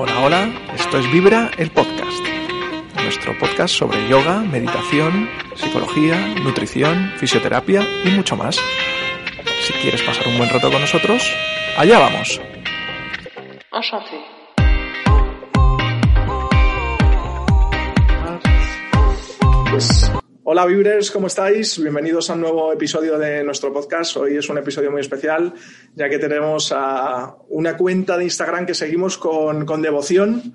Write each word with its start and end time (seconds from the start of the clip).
Hola, 0.00 0.20
hola, 0.24 0.52
esto 0.76 0.96
es 0.96 1.10
Vibra, 1.10 1.50
el 1.58 1.72
podcast. 1.72 2.24
Nuestro 3.02 3.36
podcast 3.36 3.74
sobre 3.74 4.08
yoga, 4.08 4.42
meditación, 4.42 5.28
psicología, 5.56 6.36
nutrición, 6.40 7.10
fisioterapia 7.16 7.84
y 8.04 8.10
mucho 8.10 8.36
más. 8.36 8.60
Si 9.60 9.72
quieres 9.72 10.00
pasar 10.02 10.28
un 10.28 10.38
buen 10.38 10.50
rato 10.50 10.70
con 10.70 10.80
nosotros, 10.80 11.28
allá 11.76 11.98
vamos. 11.98 12.40
Pues, 19.72 20.12
hola 20.50 20.64
Vibrers, 20.64 21.10
¿cómo 21.10 21.26
estáis? 21.26 21.78
Bienvenidos 21.78 22.30
a 22.30 22.32
un 22.32 22.40
nuevo 22.40 22.72
episodio 22.72 23.18
de 23.18 23.44
nuestro 23.44 23.70
podcast. 23.70 24.16
Hoy 24.16 24.38
es 24.38 24.48
un 24.48 24.56
episodio 24.56 24.90
muy 24.90 25.02
especial, 25.02 25.52
ya 25.94 26.08
que 26.08 26.18
tenemos 26.18 26.72
a 26.74 27.36
una 27.50 27.76
cuenta 27.76 28.16
de 28.16 28.24
Instagram 28.24 28.64
que 28.64 28.72
seguimos 28.72 29.18
con, 29.18 29.66
con 29.66 29.82
devoción, 29.82 30.54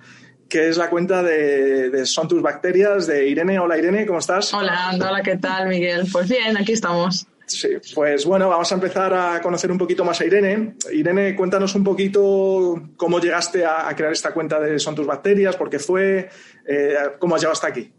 que 0.50 0.68
es 0.68 0.78
la 0.78 0.90
cuenta 0.90 1.22
de, 1.22 1.92
de, 1.92 2.08
Son 2.08 2.28
tus 2.28 2.42
bacterias, 2.42 3.06
de 3.06 3.28
Irene. 3.28 3.60
Hola 3.60 3.78
Irene, 3.78 4.08
¿cómo 4.08 4.18
estás? 4.18 4.52
Hola, 4.56 4.94
hola, 4.96 5.22
¿qué 5.22 5.38
tal 5.38 5.68
Miguel? 5.68 6.08
Pues 6.12 6.28
bien, 6.28 6.58
aquí 6.58 6.72
estamos. 6.72 7.28
Sí, 7.46 7.68
pues 7.94 8.26
bueno, 8.26 8.50
vamos 8.50 8.72
a 8.72 8.76
empezar 8.76 9.14
a 9.14 9.40
conocer 9.42 9.72
un 9.72 9.78
poquito 9.78 10.04
más 10.04 10.20
a 10.22 10.26
Irene. 10.26 10.74
Irene, 10.92 11.36
cuéntanos 11.36 11.76
un 11.76 11.84
poquito 11.84 12.82
cómo 12.98 13.20
llegaste 13.20 13.64
a, 13.64 13.88
a 13.88 13.96
crear 13.96 14.12
esta 14.12 14.34
cuenta 14.34 14.60
de 14.60 14.80
Son 14.80 14.96
tus 14.96 15.06
bacterias, 15.06 15.56
por 15.56 15.70
qué 15.70 15.78
fue, 15.78 16.30
eh, 16.68 16.96
cómo 17.20 17.36
has 17.36 17.42
llegado 17.42 17.54
hasta 17.54 17.68
aquí. 17.68 17.94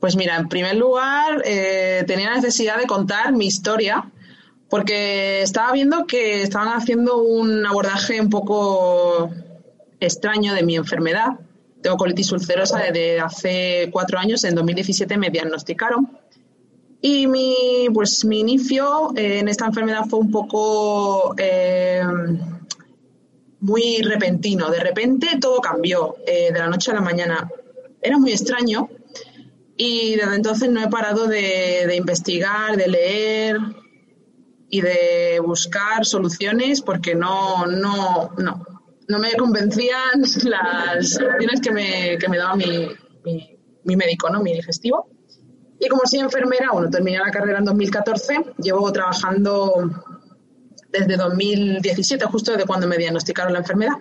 Pues 0.00 0.14
mira, 0.14 0.36
en 0.36 0.48
primer 0.48 0.76
lugar, 0.76 1.42
eh, 1.44 2.04
tenía 2.06 2.32
necesidad 2.34 2.78
de 2.78 2.86
contar 2.86 3.32
mi 3.32 3.46
historia 3.46 4.10
porque 4.68 5.42
estaba 5.42 5.72
viendo 5.72 6.06
que 6.06 6.42
estaban 6.42 6.68
haciendo 6.68 7.22
un 7.22 7.66
abordaje 7.66 8.20
un 8.20 8.30
poco 8.30 9.30
extraño 9.98 10.54
de 10.54 10.62
mi 10.62 10.76
enfermedad. 10.76 11.38
Tengo 11.82 11.96
colitis 11.96 12.30
ulcerosa 12.32 12.78
desde 12.78 13.20
hace 13.20 13.88
cuatro 13.90 14.18
años, 14.18 14.44
en 14.44 14.54
2017 14.54 15.16
me 15.16 15.30
diagnosticaron. 15.30 16.18
Y 17.00 17.26
mi, 17.28 17.88
pues, 17.94 18.24
mi 18.24 18.40
inicio 18.40 19.12
en 19.16 19.48
esta 19.48 19.66
enfermedad 19.66 20.04
fue 20.08 20.18
un 20.18 20.30
poco 20.30 21.34
eh, 21.38 22.02
muy 23.60 24.02
repentino. 24.02 24.68
De 24.70 24.80
repente 24.80 25.28
todo 25.40 25.60
cambió 25.60 26.16
eh, 26.26 26.52
de 26.52 26.58
la 26.58 26.68
noche 26.68 26.90
a 26.90 26.94
la 26.94 27.00
mañana. 27.00 27.48
Era 28.02 28.18
muy 28.18 28.32
extraño 28.32 28.88
y 29.80 30.16
desde 30.16 30.34
entonces 30.34 30.68
no 30.70 30.82
he 30.82 30.88
parado 30.88 31.28
de, 31.28 31.84
de, 31.86 31.96
investigar, 31.96 32.76
de 32.76 32.88
leer 32.88 33.58
y 34.68 34.80
de 34.80 35.40
buscar 35.40 36.04
soluciones 36.04 36.82
porque 36.82 37.14
no, 37.14 37.64
no, 37.64 38.32
no, 38.36 38.66
no 39.06 39.18
me 39.20 39.32
convencían 39.34 40.22
las 40.42 41.10
soluciones 41.10 41.60
que 41.60 41.70
me, 41.70 42.18
que 42.18 42.28
me 42.28 42.38
daba 42.38 42.56
mi, 42.56 42.88
mi, 43.24 43.56
mi, 43.84 43.96
médico, 43.96 44.28
¿no? 44.30 44.42
mi 44.42 44.52
digestivo. 44.52 45.08
Y 45.78 45.86
como 45.86 46.02
soy 46.06 46.18
enfermera, 46.18 46.72
bueno, 46.72 46.90
terminé 46.90 47.20
la 47.20 47.30
carrera 47.30 47.60
en 47.60 47.64
2014, 47.64 48.46
llevo 48.60 48.92
trabajando 48.92 49.88
desde 50.90 51.16
2017, 51.16 52.24
justo 52.26 52.50
desde 52.50 52.66
cuando 52.66 52.88
me 52.88 52.98
diagnosticaron 52.98 53.52
la 53.52 53.60
enfermedad. 53.60 53.94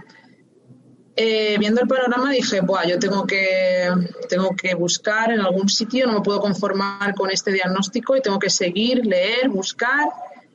Eh, 1.20 1.58
viendo 1.58 1.82
el 1.82 1.88
panorama 1.88 2.30
dije, 2.30 2.62
Buah, 2.62 2.86
yo 2.86 3.00
tengo 3.00 3.26
que, 3.26 3.90
tengo 4.30 4.56
que 4.56 4.76
buscar 4.76 5.32
en 5.32 5.40
algún 5.40 5.68
sitio, 5.68 6.06
no 6.06 6.14
me 6.14 6.22
puedo 6.22 6.40
conformar 6.40 7.16
con 7.16 7.32
este 7.32 7.52
diagnóstico 7.52 8.16
y 8.16 8.22
tengo 8.22 8.38
que 8.38 8.52
seguir, 8.52 9.04
leer, 9.04 9.50
buscar 9.50 10.10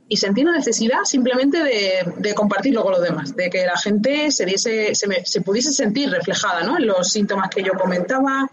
y 0.09 0.19
sentir 0.19 0.45
la 0.45 0.53
necesidad 0.53 1.03
simplemente 1.03 1.65
de, 1.65 2.15
de 2.17 2.35
compartirlo 2.35 2.85
con 2.85 2.93
los 2.93 3.03
demás, 3.03 3.35
de 3.35 3.51
que 3.51 3.67
la 3.67 3.77
gente 3.77 4.31
se, 4.31 4.47
diese, 4.47 4.95
se, 4.95 5.09
me, 5.09 5.27
se 5.27 5.41
pudiese 5.41 5.73
sentir 5.73 6.11
reflejada 6.11 6.63
¿no? 6.63 6.79
en 6.79 6.87
los 6.87 7.11
síntomas 7.11 7.51
que 7.51 7.65
yo 7.65 7.73
comentaba, 7.73 8.49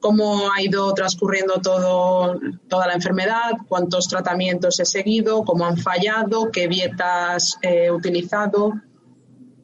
cómo 0.00 0.50
ha 0.50 0.60
ido 0.60 0.92
transcurriendo 0.94 1.60
todo, 1.60 2.40
toda 2.68 2.88
la 2.88 2.94
enfermedad, 2.94 3.52
cuántos 3.68 4.08
tratamientos 4.08 4.80
he 4.80 4.84
seguido, 4.84 5.44
cómo 5.44 5.64
han 5.64 5.76
fallado, 5.76 6.50
qué 6.50 6.66
dietas 6.66 7.56
he 7.62 7.88
utilizado 7.88 8.72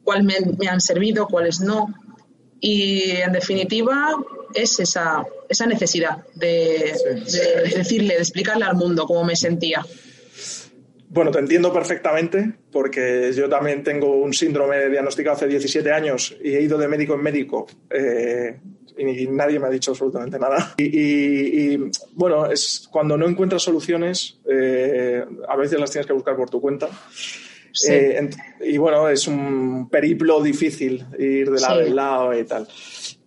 cuáles 0.03 0.25
me, 0.25 0.35
me, 0.57 0.67
han 0.67 0.81
servido, 0.81 1.27
cuáles 1.27 1.59
no. 1.59 1.93
Y 2.59 3.11
en 3.11 3.31
definitiva 3.31 4.15
es 4.53 4.79
esa, 4.79 5.25
esa 5.49 5.65
necesidad 5.65 6.25
de, 6.35 6.93
sí. 7.25 7.37
de, 7.37 7.77
decirle, 7.77 8.13
de 8.15 8.19
explicarle 8.19 8.65
al 8.65 8.75
mundo 8.75 9.05
cómo 9.05 9.23
me 9.23 9.35
sentía. 9.35 9.85
Bueno, 11.09 11.29
te 11.29 11.39
entiendo 11.39 11.71
perfectamente 11.71 12.53
porque 12.71 13.31
yo 13.35 13.47
también 13.47 13.83
tengo 13.83 14.15
un 14.15 14.33
síndrome 14.33 14.89
diagnosticado 14.89 15.35
hace 15.35 15.47
17 15.47 15.91
años 15.91 16.35
y 16.43 16.55
he 16.55 16.61
ido 16.61 16.75
de 16.77 16.87
médico 16.87 17.13
en 17.13 17.21
médico 17.21 17.67
eh, 17.91 18.59
y, 18.97 19.27
nadie 19.27 19.59
me 19.59 19.67
ha 19.67 19.69
dicho 19.69 19.91
absolutamente 19.91 20.39
nada. 20.39 20.73
Y, 20.77 20.85
y, 20.85 21.73
y 21.73 21.91
bueno, 22.13 22.51
es 22.51 22.87
cuando 22.91 23.15
no 23.15 23.27
encuentras 23.27 23.61
soluciones, 23.61 24.39
eh, 24.49 25.23
a 25.47 25.55
veces 25.55 25.79
las 25.79 25.91
tienes 25.91 26.07
que 26.07 26.13
buscar 26.13 26.35
por 26.35 26.49
tu 26.49 26.59
cuenta. 26.59 26.89
Sí. 27.73 27.91
Eh, 27.91 28.29
y 28.65 28.77
bueno, 28.77 29.09
es 29.09 29.27
un 29.27 29.89
periplo 29.89 30.41
difícil 30.41 31.05
ir 31.17 31.49
de 31.49 31.59
lado 31.59 31.81
sí. 31.81 31.87
en 31.87 31.95
lado 31.95 32.39
y 32.39 32.43
tal. 32.45 32.67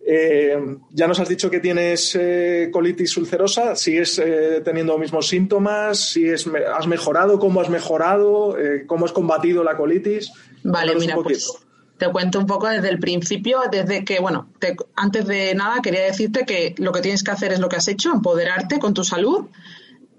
Eh, 0.09 0.57
ya 0.91 1.05
nos 1.05 1.19
has 1.19 1.27
dicho 1.27 1.49
que 1.49 1.59
tienes 1.59 2.15
eh, 2.15 2.69
colitis 2.71 3.17
ulcerosa, 3.17 3.75
¿sigues 3.75 4.17
eh, 4.19 4.61
teniendo 4.63 4.93
los 4.93 5.01
mismos 5.01 5.27
síntomas? 5.27 5.99
¿Sigues, 5.99 6.47
¿Has 6.73 6.87
mejorado? 6.87 7.37
¿Cómo 7.39 7.59
has 7.59 7.69
mejorado? 7.69 8.55
¿Cómo 8.87 9.03
has 9.03 9.11
combatido 9.11 9.65
la 9.65 9.75
colitis? 9.75 10.31
Vale, 10.63 10.95
mira, 10.95 11.15
pues 11.15 11.51
te 11.97 12.09
cuento 12.09 12.39
un 12.39 12.45
poco 12.45 12.69
desde 12.69 12.87
el 12.87 12.99
principio, 12.99 13.59
desde 13.69 14.05
que, 14.05 14.19
bueno, 14.19 14.47
te, 14.59 14.77
antes 14.95 15.27
de 15.27 15.53
nada 15.55 15.81
quería 15.81 16.03
decirte 16.03 16.45
que 16.45 16.73
lo 16.77 16.93
que 16.93 17.01
tienes 17.01 17.21
que 17.21 17.31
hacer 17.31 17.51
es 17.51 17.59
lo 17.59 17.67
que 17.67 17.75
has 17.75 17.87
hecho, 17.89 18.13
empoderarte 18.13 18.79
con 18.79 18.93
tu 18.93 19.03
salud 19.03 19.47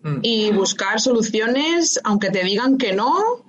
mm. 0.03 0.19
y 0.21 0.51
buscar 0.51 1.01
soluciones, 1.01 1.99
aunque 2.05 2.29
te 2.29 2.45
digan 2.45 2.77
que 2.77 2.93
no, 2.93 3.43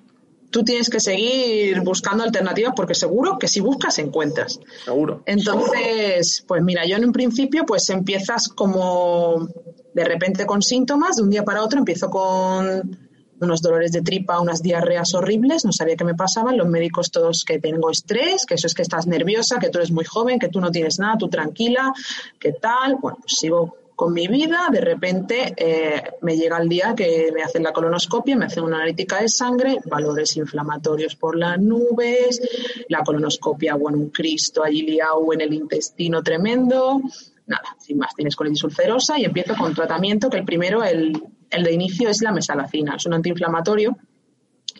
tú 0.49 0.63
tienes 0.63 0.89
que 0.89 0.99
seguir 0.99 1.81
buscando 1.81 2.23
alternativas 2.23 2.73
porque 2.75 2.95
seguro 2.95 3.37
que 3.37 3.47
si 3.47 3.59
buscas 3.59 3.99
encuentras. 3.99 4.59
Seguro. 4.83 5.23
Entonces, 5.25 6.43
pues 6.47 6.63
mira, 6.63 6.85
yo 6.85 6.97
en 6.97 7.05
un 7.05 7.11
principio 7.11 7.65
pues 7.65 7.89
empiezas 7.89 8.47
como 8.49 9.47
de 9.93 10.03
repente 10.03 10.45
con 10.45 10.61
síntomas, 10.61 11.17
de 11.17 11.23
un 11.23 11.29
día 11.29 11.43
para 11.43 11.63
otro 11.63 11.79
empiezo 11.79 12.09
con 12.09 12.97
unos 13.41 13.61
dolores 13.61 13.91
de 13.91 14.01
tripa, 14.01 14.41
unas 14.41 14.61
diarreas 14.61 15.13
horribles, 15.13 15.63
no 15.63 15.71
sabía 15.71 15.95
qué 15.95 16.03
me 16.03 16.13
pasaban, 16.15 16.57
los 16.57 16.67
médicos 16.67 17.09
todos 17.09 17.45
que 17.45 17.59
tengo 17.59 17.89
estrés, 17.89 18.45
que 18.45 18.55
eso 18.55 18.67
es 18.67 18.73
que 18.73 18.81
estás 18.81 19.07
nerviosa, 19.07 19.59
que 19.59 19.69
tú 19.69 19.77
eres 19.77 19.91
muy 19.91 20.03
joven, 20.03 20.39
que 20.39 20.49
tú 20.49 20.59
no 20.59 20.71
tienes 20.71 20.99
nada, 20.99 21.17
tú 21.17 21.29
tranquila, 21.29 21.93
que 22.37 22.51
tal, 22.51 22.97
bueno, 23.01 23.17
pues 23.21 23.37
sigo 23.37 23.77
con 23.99 24.13
mi 24.13 24.29
vida, 24.29 24.69
de 24.71 24.79
repente 24.79 25.53
eh, 25.57 26.01
me 26.21 26.37
llega 26.37 26.57
el 26.57 26.69
día 26.69 26.93
que 26.95 27.33
me 27.35 27.43
hacen 27.43 27.63
la 27.63 27.73
colonoscopia, 27.73 28.37
me 28.37 28.45
hacen 28.45 28.63
una 28.63 28.77
analítica 28.77 29.19
de 29.21 29.27
sangre, 29.27 29.79
valores 29.87 30.37
inflamatorios 30.37 31.17
por 31.17 31.37
las 31.37 31.59
nubes, 31.59 32.39
la 32.87 33.03
colonoscopia, 33.03 33.75
bueno, 33.75 33.97
un 33.97 34.09
Cristo 34.09 34.63
allí 34.63 34.83
liado 34.83 35.33
en 35.33 35.41
el 35.41 35.53
intestino 35.53 36.23
tremendo, 36.23 37.01
nada, 37.45 37.75
sin 37.77 37.97
más, 37.97 38.15
tienes 38.15 38.37
colitis 38.37 38.63
ulcerosa 38.63 39.19
y 39.19 39.25
empiezo 39.25 39.53
con 39.57 39.75
tratamiento 39.75 40.29
que 40.29 40.37
el 40.37 40.45
primero, 40.45 40.81
el, 40.81 41.21
el 41.49 41.63
de 41.65 41.73
inicio 41.73 42.07
es 42.07 42.21
la 42.21 42.31
mesalacina, 42.31 42.95
es 42.95 43.05
un 43.05 43.15
antiinflamatorio 43.15 43.97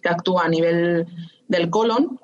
que 0.02 0.08
actúa 0.08 0.46
a 0.46 0.48
nivel 0.48 1.06
del 1.46 1.70
colon, 1.70 2.22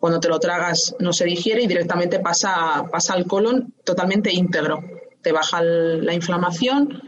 cuando 0.00 0.18
te 0.18 0.28
lo 0.28 0.40
tragas 0.40 0.96
no 0.98 1.12
se 1.12 1.26
digiere 1.26 1.62
y 1.62 1.68
directamente 1.68 2.18
pasa, 2.18 2.86
pasa 2.90 3.14
al 3.14 3.24
colon 3.24 3.72
totalmente 3.84 4.32
íntegro 4.32 4.93
te 5.24 5.32
baja 5.32 5.62
la 5.62 6.14
inflamación, 6.14 7.02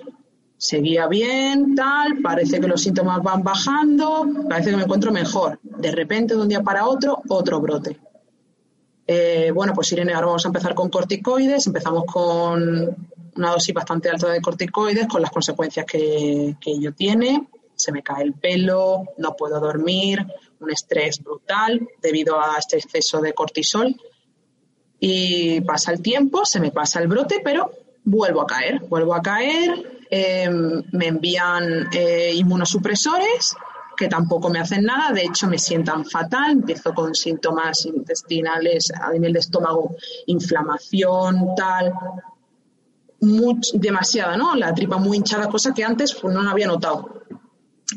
seguía 0.56 1.06
bien, 1.06 1.74
tal, 1.74 2.22
parece 2.22 2.60
que 2.60 2.66
los 2.66 2.80
síntomas 2.80 3.22
van 3.22 3.44
bajando, 3.44 4.26
parece 4.48 4.70
que 4.70 4.76
me 4.76 4.84
encuentro 4.84 5.12
mejor. 5.12 5.60
De 5.62 5.92
repente, 5.92 6.34
de 6.34 6.40
un 6.40 6.48
día 6.48 6.62
para 6.62 6.86
otro, 6.86 7.22
otro 7.28 7.60
brote. 7.60 8.00
Eh, 9.06 9.52
bueno, 9.54 9.72
pues 9.74 9.92
Irene, 9.92 10.14
ahora 10.14 10.28
vamos 10.28 10.46
a 10.46 10.48
empezar 10.48 10.74
con 10.74 10.88
corticoides. 10.88 11.66
Empezamos 11.66 12.04
con 12.06 12.96
una 13.36 13.50
dosis 13.50 13.74
bastante 13.74 14.08
alta 14.08 14.30
de 14.30 14.40
corticoides, 14.40 15.06
con 15.06 15.20
las 15.20 15.30
consecuencias 15.30 15.84
que, 15.84 16.56
que 16.58 16.70
ello 16.70 16.92
tiene. 16.94 17.48
Se 17.74 17.92
me 17.92 18.02
cae 18.02 18.24
el 18.24 18.32
pelo, 18.32 19.04
no 19.18 19.36
puedo 19.36 19.60
dormir, 19.60 20.26
un 20.58 20.70
estrés 20.70 21.22
brutal 21.22 21.86
debido 22.00 22.40
a 22.40 22.56
este 22.58 22.78
exceso 22.78 23.20
de 23.20 23.34
cortisol. 23.34 23.94
Y 24.98 25.60
pasa 25.60 25.92
el 25.92 26.00
tiempo, 26.00 26.46
se 26.46 26.58
me 26.58 26.70
pasa 26.70 27.00
el 27.00 27.08
brote, 27.08 27.42
pero 27.44 27.70
vuelvo 28.06 28.40
a 28.40 28.46
caer, 28.46 28.80
vuelvo 28.88 29.14
a 29.14 29.20
caer, 29.20 29.98
eh, 30.10 30.48
me 30.92 31.06
envían 31.08 31.88
eh, 31.92 32.32
inmunosupresores 32.34 33.54
que 33.96 34.08
tampoco 34.08 34.50
me 34.50 34.60
hacen 34.60 34.84
nada, 34.84 35.12
de 35.12 35.22
hecho 35.22 35.46
me 35.48 35.58
sientan 35.58 36.04
fatal, 36.04 36.52
empiezo 36.52 36.92
con 36.94 37.14
síntomas 37.14 37.86
intestinales 37.86 38.92
a 38.92 39.10
nivel 39.10 39.32
de 39.32 39.38
estómago, 39.38 39.96
inflamación, 40.26 41.54
tal, 41.56 41.94
much, 43.22 43.72
demasiada, 43.72 44.36
¿no? 44.36 44.54
La 44.54 44.74
tripa 44.74 44.98
muy 44.98 45.16
hinchada, 45.16 45.48
cosa 45.48 45.72
que 45.72 45.82
antes 45.82 46.14
pues, 46.14 46.34
no 46.34 46.48
había 46.48 46.66
notado. 46.66 47.22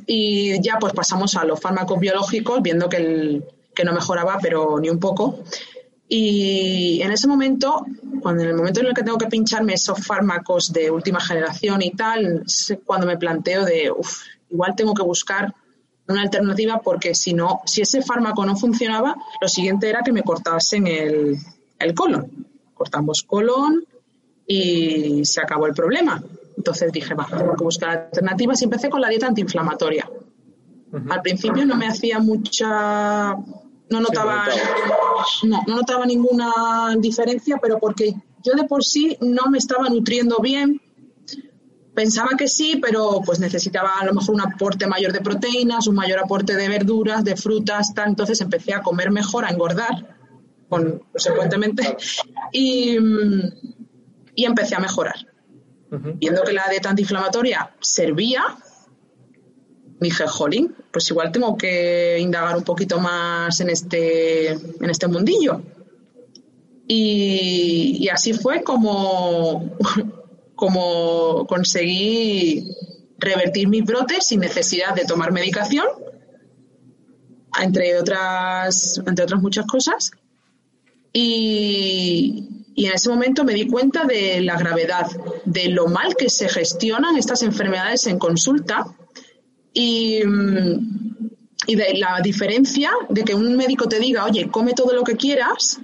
Y 0.05 0.61
ya 0.61 0.77
pues 0.79 0.93
pasamos 0.93 1.35
a 1.35 1.43
los 1.43 1.59
fármacos 1.59 1.99
biológicos, 1.99 2.61
viendo 2.61 2.87
que, 2.87 2.97
el, 2.97 3.45
que 3.75 3.83
no 3.83 3.91
mejoraba, 3.91 4.37
pero 4.41 4.79
ni 4.79 4.89
un 4.89 4.99
poco. 4.99 5.39
Y 6.11 7.01
en 7.03 7.11
ese 7.11 7.27
momento, 7.27 7.85
cuando 8.19 8.41
en 8.41 8.49
el 8.49 8.55
momento 8.55 8.79
en 8.79 8.87
el 8.87 8.93
que 8.95 9.03
tengo 9.03 9.19
que 9.19 9.27
pincharme 9.27 9.75
esos 9.75 10.03
fármacos 10.03 10.73
de 10.73 10.89
última 10.89 11.19
generación 11.19 11.83
y 11.83 11.91
tal, 11.91 12.43
es 12.45 12.77
cuando 12.83 13.05
me 13.05 13.15
planteo 13.15 13.63
de, 13.63 13.91
uff, 13.91 14.23
igual 14.49 14.75
tengo 14.75 14.95
que 14.95 15.03
buscar 15.03 15.53
una 16.07 16.23
alternativa 16.23 16.81
porque 16.83 17.13
si 17.13 17.33
no, 17.33 17.61
si 17.65 17.81
ese 17.81 18.01
fármaco 18.01 18.43
no 18.43 18.55
funcionaba, 18.55 19.15
lo 19.39 19.47
siguiente 19.47 19.87
era 19.87 20.01
que 20.01 20.11
me 20.11 20.23
cortasen 20.23 20.87
el, 20.87 21.37
el 21.77 21.93
colon. 21.93 22.47
Cortamos 22.73 23.21
colon 23.21 23.85
y 24.47 25.23
se 25.25 25.41
acabó 25.41 25.67
el 25.67 25.75
problema. 25.75 26.23
Entonces 26.57 26.91
dije, 26.91 27.13
va, 27.13 27.27
tengo 27.27 27.55
que 27.55 27.63
buscar 27.63 28.09
alternativas 28.11 28.59
y 28.61 28.63
empecé 28.63 28.89
con 28.89 28.99
la 28.99 29.09
dieta 29.09 29.27
antiinflamatoria. 29.27 30.09
Al 31.09 31.21
principio 31.21 31.67
no 31.67 31.75
me 31.75 31.87
hacía 31.87 32.17
mucha 32.17 33.35
no 33.89 33.99
notaba, 33.99 34.45
no, 35.43 35.63
no 35.67 35.75
notaba 35.75 36.05
ninguna 36.05 36.95
diferencia, 36.97 37.57
pero 37.61 37.79
porque 37.79 38.15
yo 38.43 38.53
de 38.53 38.63
por 38.63 38.83
sí 38.83 39.17
no 39.21 39.49
me 39.49 39.57
estaba 39.57 39.89
nutriendo 39.89 40.37
bien. 40.39 40.81
Pensaba 41.93 42.29
que 42.37 42.47
sí, 42.47 42.79
pero 42.81 43.21
pues 43.25 43.39
necesitaba 43.39 43.99
a 43.99 44.05
lo 44.05 44.13
mejor 44.13 44.35
un 44.35 44.41
aporte 44.41 44.87
mayor 44.87 45.11
de 45.11 45.21
proteínas, 45.21 45.87
un 45.87 45.95
mayor 45.95 46.19
aporte 46.19 46.55
de 46.55 46.69
verduras, 46.69 47.23
de 47.23 47.35
frutas, 47.35 47.93
tal. 47.93 48.09
Entonces 48.09 48.39
empecé 48.39 48.73
a 48.73 48.81
comer 48.81 49.11
mejor, 49.11 49.43
a 49.43 49.49
engordar, 49.49 50.15
consecuentemente, 50.69 51.97
y, 52.53 52.97
y 54.35 54.45
empecé 54.45 54.75
a 54.75 54.79
mejorar. 54.79 55.15
Viendo 55.89 56.43
que 56.43 56.53
la 56.53 56.67
dieta 56.69 56.91
antiinflamatoria 56.91 57.75
servía, 57.81 58.43
dije, 59.99 60.27
jolín, 60.27 60.75
pues 60.91 61.09
igual 61.09 61.31
tengo 61.31 61.57
que 61.57 62.17
indagar 62.19 62.55
un 62.55 62.63
poquito 62.63 62.99
más 62.99 63.59
en 63.59 63.69
este, 63.69 64.51
en 64.51 64.89
este 64.89 65.07
mundillo. 65.07 65.61
Y, 66.87 68.07
así 68.11 68.33
fue 68.33 68.63
como, 68.63 69.77
como 70.55 71.45
conseguí 71.47 72.75
revertir 73.19 73.67
mis 73.67 73.83
brotes 73.83 74.27
sin 74.27 74.39
necesidad 74.39 74.95
de 74.95 75.05
tomar 75.05 75.31
medicación, 75.31 75.85
entre 77.61 77.99
otras, 77.99 79.01
entre 79.05 79.25
otras 79.25 79.41
muchas 79.41 79.65
cosas. 79.65 80.11
Y, 81.11 82.65
y 82.75 82.85
en 82.85 82.93
ese 82.93 83.09
momento 83.09 83.43
me 83.43 83.53
di 83.53 83.67
cuenta 83.67 84.05
de 84.05 84.41
la 84.41 84.57
gravedad, 84.57 85.07
de 85.45 85.67
lo 85.69 85.87
mal 85.87 86.15
que 86.15 86.29
se 86.29 86.47
gestionan 86.47 87.17
estas 87.17 87.43
enfermedades 87.43 88.07
en 88.07 88.17
consulta 88.17 88.85
y, 89.73 90.21
y 91.67 91.75
de 91.75 91.93
la 91.97 92.19
diferencia 92.21 92.91
de 93.09 93.23
que 93.23 93.35
un 93.35 93.55
médico 93.55 93.87
te 93.87 93.99
diga, 93.99 94.25
oye, 94.25 94.49
come 94.49 94.73
todo 94.73 94.93
lo 94.93 95.03
que 95.03 95.15
quieras, 95.15 95.79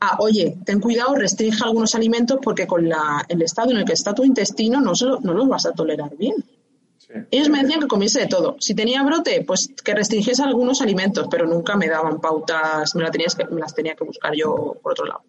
a, 0.00 0.16
oye, 0.20 0.58
ten 0.64 0.80
cuidado, 0.80 1.14
restringe 1.14 1.64
algunos 1.64 1.94
alimentos 1.94 2.38
porque 2.42 2.66
con 2.66 2.88
la, 2.88 3.24
el 3.28 3.42
estado 3.42 3.70
en 3.70 3.78
el 3.78 3.84
que 3.84 3.94
está 3.94 4.14
tu 4.14 4.24
intestino 4.24 4.80
no, 4.80 4.92
no 5.22 5.34
los 5.34 5.48
vas 5.48 5.66
a 5.66 5.72
tolerar 5.72 6.16
bien. 6.16 6.34
Ellos 7.30 7.48
me 7.48 7.62
decían 7.62 7.80
que 7.80 7.86
comiese 7.86 8.20
de 8.20 8.26
todo. 8.26 8.56
Si 8.58 8.74
tenía 8.74 9.02
brote, 9.02 9.44
pues 9.46 9.70
que 9.84 9.94
restringiese 9.94 10.42
algunos 10.42 10.82
alimentos, 10.82 11.28
pero 11.30 11.46
nunca 11.46 11.76
me 11.76 11.88
daban 11.88 12.20
pautas, 12.20 12.94
me, 12.94 13.08
tenías 13.10 13.34
que, 13.34 13.44
me 13.46 13.60
las 13.60 13.74
tenía 13.74 13.94
que 13.94 14.04
buscar 14.04 14.34
yo 14.34 14.76
por 14.82 14.92
otro 14.92 15.06
lado. 15.06 15.22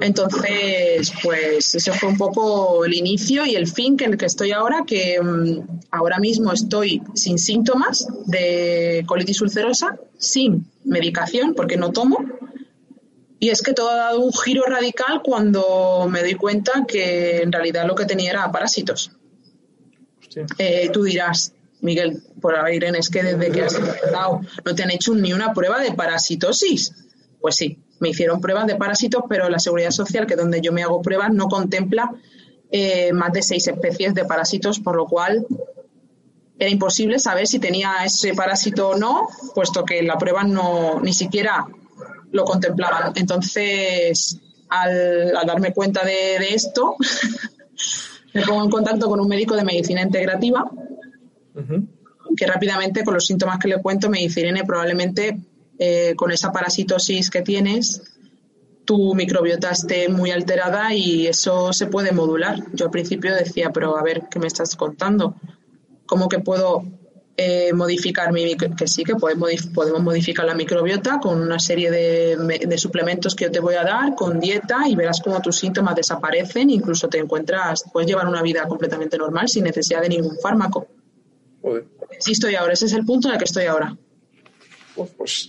Entonces, 0.00 1.12
pues 1.22 1.74
ese 1.74 1.92
fue 1.92 2.10
un 2.10 2.16
poco 2.16 2.84
el 2.84 2.94
inicio 2.94 3.44
y 3.44 3.56
el 3.56 3.66
fin 3.66 3.96
que 3.96 4.04
en 4.04 4.12
el 4.12 4.18
que 4.18 4.26
estoy 4.26 4.52
ahora, 4.52 4.84
que 4.86 5.20
mm, 5.20 5.80
ahora 5.90 6.18
mismo 6.18 6.52
estoy 6.52 7.02
sin 7.14 7.38
síntomas 7.38 8.06
de 8.26 9.04
colitis 9.06 9.40
ulcerosa, 9.40 9.98
sin 10.16 10.66
medicación, 10.84 11.54
porque 11.54 11.76
no 11.76 11.90
tomo. 11.90 12.24
Y 13.40 13.50
es 13.50 13.60
que 13.60 13.72
todo 13.72 13.90
ha 13.90 13.96
dado 13.96 14.20
un 14.20 14.32
giro 14.32 14.64
radical 14.66 15.20
cuando 15.22 16.06
me 16.08 16.20
doy 16.20 16.34
cuenta 16.34 16.84
que 16.86 17.38
en 17.38 17.50
realidad 17.50 17.86
lo 17.86 17.94
que 17.94 18.04
tenía 18.04 18.30
era 18.30 18.52
parásitos. 18.52 19.12
Eh, 20.58 20.90
tú 20.92 21.02
dirás, 21.04 21.54
Miguel, 21.80 22.22
por 22.40 22.54
Irene, 22.72 22.98
es 22.98 23.08
que 23.08 23.22
desde 23.22 23.50
que 23.50 23.62
has 23.62 23.74
empezado 23.74 24.42
no 24.64 24.74
te 24.74 24.82
han 24.82 24.90
hecho 24.90 25.14
ni 25.14 25.32
una 25.32 25.52
prueba 25.52 25.80
de 25.80 25.92
parasitosis. 25.92 26.92
Pues 27.40 27.56
sí, 27.56 27.78
me 28.00 28.10
hicieron 28.10 28.40
pruebas 28.40 28.66
de 28.66 28.76
parásitos, 28.76 29.24
pero 29.28 29.48
la 29.48 29.58
Seguridad 29.58 29.90
Social, 29.90 30.26
que 30.26 30.34
es 30.34 30.40
donde 30.40 30.60
yo 30.60 30.72
me 30.72 30.82
hago 30.82 31.02
pruebas, 31.02 31.32
no 31.32 31.48
contempla 31.48 32.12
eh, 32.70 33.12
más 33.12 33.32
de 33.32 33.42
seis 33.42 33.66
especies 33.66 34.14
de 34.14 34.24
parásitos, 34.24 34.78
por 34.78 34.96
lo 34.96 35.06
cual 35.06 35.46
era 36.58 36.70
imposible 36.70 37.18
saber 37.18 37.46
si 37.46 37.58
tenía 37.58 38.04
ese 38.04 38.34
parásito 38.34 38.90
o 38.90 38.96
no, 38.96 39.28
puesto 39.54 39.84
que 39.84 40.02
la 40.02 40.18
prueba 40.18 40.42
no 40.42 41.00
ni 41.00 41.12
siquiera 41.12 41.66
lo 42.32 42.44
contemplaban. 42.44 43.12
Entonces, 43.14 44.38
al, 44.68 45.32
darme 45.46 45.72
cuenta 45.72 46.04
de, 46.04 46.36
esto, 46.54 46.96
me 48.34 48.42
pongo 48.42 48.64
en 48.64 48.70
contacto 48.70 49.08
con 49.08 49.20
un 49.20 49.28
médico 49.28 49.54
de 49.54 49.64
medicina 49.64 50.02
integrativa, 50.02 50.68
que 52.36 52.46
rápidamente, 52.46 53.02
con 53.02 53.14
los 53.14 53.26
síntomas 53.26 53.58
que 53.58 53.68
le 53.68 53.80
cuento, 53.80 54.08
me 54.10 54.18
dice, 54.18 54.40
Irene, 54.40 54.64
probablemente 54.64 55.40
eh, 55.78 56.14
con 56.16 56.32
esa 56.32 56.50
parasitosis 56.50 57.30
que 57.30 57.42
tienes, 57.42 58.02
tu 58.84 59.14
microbiota 59.14 59.70
esté 59.70 60.08
muy 60.08 60.30
alterada 60.30 60.94
y 60.94 61.26
eso 61.26 61.72
se 61.74 61.86
puede 61.86 62.10
modular. 62.10 62.64
Yo 62.72 62.86
al 62.86 62.90
principio 62.90 63.34
decía, 63.34 63.70
pero 63.70 63.96
a 63.96 64.02
ver, 64.02 64.24
¿qué 64.30 64.38
me 64.38 64.46
estás 64.46 64.74
contando? 64.76 65.34
¿Cómo 66.06 66.28
que 66.28 66.38
puedo 66.38 66.84
eh, 67.36 67.72
modificar 67.74 68.32
mi 68.32 68.56
que 68.56 68.88
sí 68.88 69.04
que 69.04 69.14
podemos, 69.14 69.50
podemos 69.74 70.02
modificar 70.02 70.46
la 70.46 70.54
microbiota 70.54 71.20
con 71.20 71.40
una 71.40 71.60
serie 71.60 71.90
de, 71.90 72.58
de, 72.66 72.78
suplementos 72.78 73.36
que 73.36 73.44
yo 73.44 73.50
te 73.52 73.60
voy 73.60 73.74
a 73.74 73.84
dar, 73.84 74.14
con 74.16 74.40
dieta 74.40 74.88
y 74.88 74.96
verás 74.96 75.20
cómo 75.20 75.40
tus 75.40 75.58
síntomas 75.58 75.94
desaparecen, 75.94 76.70
incluso 76.70 77.08
te 77.08 77.18
encuentras, 77.18 77.84
puedes 77.92 78.08
llevar 78.08 78.26
una 78.26 78.42
vida 78.42 78.66
completamente 78.66 79.18
normal 79.18 79.48
sin 79.48 79.64
necesidad 79.64 80.00
de 80.00 80.08
ningún 80.08 80.38
fármaco. 80.42 80.88
Sí 82.18 82.32
estoy 82.32 82.54
ahora, 82.54 82.72
ese 82.72 82.86
es 82.86 82.94
el 82.94 83.04
punto 83.04 83.28
en 83.28 83.34
el 83.34 83.38
que 83.38 83.44
estoy 83.44 83.66
ahora 83.66 83.96
pues 85.06 85.48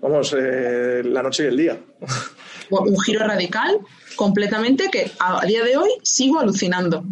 vamos, 0.00 0.34
eh, 0.38 1.02
la 1.04 1.22
noche 1.22 1.44
y 1.44 1.46
el 1.46 1.56
día. 1.56 1.80
Un 2.70 3.00
giro 3.00 3.26
radical 3.26 3.78
completamente 4.16 4.88
que 4.90 5.10
a 5.18 5.44
día 5.46 5.64
de 5.64 5.76
hoy 5.76 5.90
sigo 6.02 6.40
alucinando. 6.40 7.04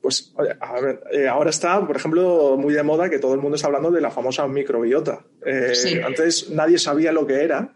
Pues 0.00 0.32
a 0.60 0.80
ver, 0.80 1.02
eh, 1.10 1.26
ahora 1.26 1.50
está, 1.50 1.84
por 1.84 1.96
ejemplo, 1.96 2.56
muy 2.56 2.72
de 2.72 2.82
moda 2.82 3.10
que 3.10 3.18
todo 3.18 3.34
el 3.34 3.40
mundo 3.40 3.56
está 3.56 3.66
hablando 3.66 3.90
de 3.90 4.00
la 4.00 4.10
famosa 4.10 4.46
microbiota. 4.46 5.24
Eh, 5.44 6.02
antes 6.04 6.50
nadie 6.50 6.78
sabía 6.78 7.12
lo 7.12 7.26
que 7.26 7.42
era. 7.42 7.74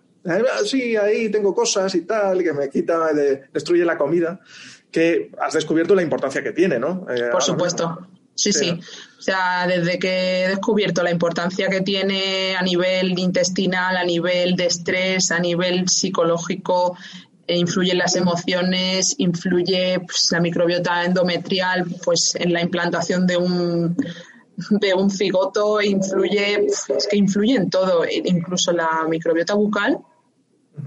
sí, 0.64 0.96
ahí 0.96 1.28
tengo 1.30 1.54
cosas 1.54 1.94
y 1.94 2.02
tal, 2.02 2.42
que 2.42 2.52
me 2.52 2.70
quita, 2.70 3.12
destruye 3.52 3.84
la 3.84 3.98
comida. 3.98 4.40
Que 4.92 5.30
has 5.40 5.54
descubierto 5.54 5.94
la 5.94 6.02
importancia 6.02 6.42
que 6.42 6.52
tiene, 6.52 6.78
¿no? 6.78 7.06
por 7.32 7.42
supuesto. 7.42 7.98
Sí, 8.40 8.52
sí. 8.52 8.70
O 8.70 9.22
sea, 9.22 9.66
desde 9.66 9.98
que 9.98 10.44
he 10.44 10.48
descubierto 10.48 11.02
la 11.02 11.10
importancia 11.10 11.68
que 11.68 11.82
tiene 11.82 12.56
a 12.56 12.62
nivel 12.62 13.18
intestinal, 13.18 13.98
a 13.98 14.04
nivel 14.04 14.56
de 14.56 14.64
estrés, 14.64 15.30
a 15.30 15.38
nivel 15.38 15.88
psicológico, 15.90 16.96
e 17.46 17.58
influye 17.58 17.92
en 17.92 17.98
las 17.98 18.16
emociones, 18.16 19.14
influye 19.18 20.00
pues, 20.06 20.28
la 20.30 20.40
microbiota 20.40 21.04
endometrial, 21.04 21.84
pues 22.02 22.34
en 22.36 22.52
la 22.52 22.62
implantación 22.62 23.26
de 23.26 23.36
un 23.36 23.96
de 24.70 24.94
un 24.94 25.10
cigoto, 25.10 25.80
influye, 25.80 26.66
es 26.66 27.08
que 27.10 27.16
influye 27.16 27.56
en 27.56 27.70
todo, 27.70 28.04
incluso 28.06 28.72
la 28.72 29.06
microbiota 29.08 29.54
bucal 29.54 29.98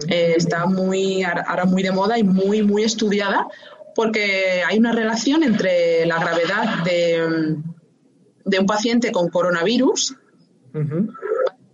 eh, 0.08 0.36
está 0.38 0.66
muy 0.66 1.24
ahora 1.24 1.66
muy 1.66 1.84
de 1.84 1.92
moda 1.92 2.18
y 2.18 2.24
muy 2.24 2.62
muy 2.64 2.84
estudiada 2.84 3.48
porque 3.96 4.64
hay 4.68 4.78
una 4.78 4.92
relación 4.92 5.44
entre 5.44 6.06
la 6.06 6.20
gravedad 6.20 6.84
de, 6.84 7.58
de 8.46 8.60
un 8.60 8.66
paciente 8.66 9.12
con 9.12 9.30
coronavirus. 9.30 10.16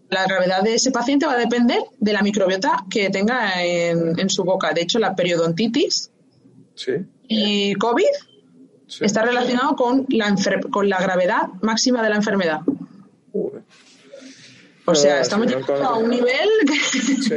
La 0.09 0.25
gravedad 0.25 0.63
de 0.63 0.73
ese 0.75 0.91
paciente 0.91 1.25
va 1.25 1.33
a 1.33 1.37
depender 1.37 1.81
de 1.99 2.13
la 2.13 2.21
microbiota 2.21 2.83
que 2.89 3.09
tenga 3.09 3.63
en, 3.63 4.29
su 4.29 4.43
boca. 4.43 4.73
De 4.73 4.81
hecho, 4.81 4.99
la 4.99 5.15
periodontitis 5.15 6.11
y 7.27 7.75
COVID 7.75 8.05
está 9.01 9.21
relacionado 9.21 9.75
con 9.75 10.05
la, 10.09 10.35
con 10.71 10.89
la 10.89 10.99
gravedad 10.99 11.49
máxima 11.61 12.01
de 12.01 12.09
la 12.09 12.15
enfermedad. 12.15 12.61
O 14.91 14.95
sea, 14.95 15.21
estamos 15.21 15.47
llegando 15.47 15.75
a 15.75 15.97
un 15.97 16.09
nivel 16.09 16.49
Sí. 17.21 17.35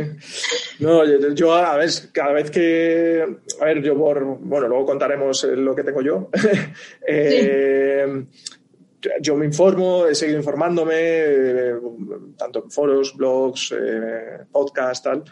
No, 0.80 1.04
yo, 1.34 1.52
a 1.52 1.76
ver, 1.76 1.90
cada 2.12 2.32
vez 2.32 2.50
que... 2.50 3.36
A 3.60 3.64
ver, 3.64 3.82
yo 3.82 3.96
por... 3.96 4.24
Bueno, 4.24 4.68
luego 4.68 4.86
contaremos 4.86 5.44
eh, 5.44 5.56
lo 5.56 5.74
que 5.74 5.84
tengo 5.84 6.00
yo. 6.00 6.30
eh, 7.06 8.24
Yo 9.20 9.36
me 9.36 9.46
informo, 9.46 10.06
he 10.06 10.14
seguido 10.14 10.38
informándome, 10.38 10.94
eh, 10.96 11.74
tanto 12.36 12.64
en 12.64 12.70
foros, 12.70 13.16
blogs, 13.16 13.72
eh, 13.72 14.44
podcasts, 14.50 15.02
tal. 15.02 15.24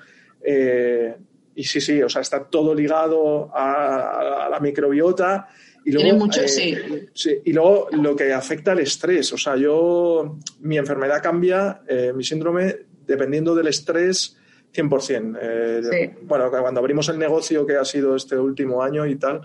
Eh, 0.43 1.17
y 1.55 1.65
sí, 1.65 1.81
sí, 1.81 2.03
o 2.03 2.09
sea, 2.09 2.23
está 2.23 2.45
todo 2.45 2.75
ligado 2.75 3.51
a, 3.55 4.47
a 4.47 4.49
la 4.49 4.61
microbiota 4.61 5.49
y 5.85 5.93
luego, 5.93 6.27
eh, 6.37 6.49
sí. 7.15 7.41
Y 7.45 7.53
luego 7.53 7.89
lo 7.93 8.15
que 8.15 8.33
afecta 8.33 8.73
al 8.73 8.81
estrés. 8.81 9.33
O 9.33 9.39
sea, 9.39 9.57
yo, 9.57 10.39
mi 10.61 10.77
enfermedad 10.77 11.23
cambia, 11.23 11.83
eh, 11.89 12.13
mi 12.15 12.25
síndrome, 12.25 12.77
dependiendo 13.07 13.55
del 13.55 13.69
estrés 13.69 14.37
100%. 14.73 15.39
Eh, 15.41 16.17
Bueno, 16.23 16.51
cuando 16.51 16.81
abrimos 16.81 17.09
el 17.09 17.19
negocio 17.19 17.67
que 17.67 17.77
ha 17.77 17.85
sido 17.85 18.15
este 18.15 18.37
último 18.37 18.83
año 18.83 19.07
y 19.07 19.17
tal, 19.17 19.41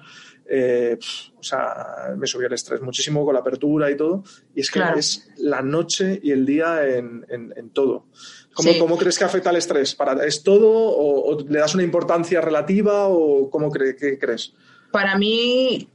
eh, 0.47 0.97
o 1.35 1.43
sea, 1.43 2.13
me 2.17 2.27
subió 2.27 2.47
el 2.47 2.53
estrés 2.53 2.81
muchísimo 2.81 3.25
con 3.25 3.33
la 3.33 3.39
apertura 3.39 3.89
y 3.89 3.97
todo. 3.97 4.23
Y 4.53 4.61
es 4.61 4.69
que 4.69 4.81
es 4.97 5.29
la 5.37 5.61
noche 5.61 6.19
y 6.21 6.31
el 6.31 6.45
día 6.45 6.87
en, 6.87 7.25
en, 7.29 7.69
todo. 7.71 8.07
¿Cómo, 8.53 8.77
¿Cómo, 8.77 8.97
crees 8.97 9.17
que 9.17 9.23
afecta 9.23 9.49
el 9.49 9.57
estrés? 9.57 9.95
¿Para, 9.95 10.23
¿Es 10.25 10.43
todo 10.43 10.69
o, 10.69 11.39
le 11.41 11.59
das 11.59 11.73
una 11.73 11.83
importancia 11.83 12.41
relativa 12.41 13.07
o 13.07 13.49
cómo 13.49 13.71
qué 13.71 14.17
crees? 14.19 14.53
Para 14.91 15.17
mí 15.17 15.89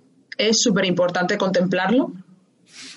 es 0.48 0.60
súper 0.60 0.84
importante 0.84 1.36
contemplarlo, 1.36 2.12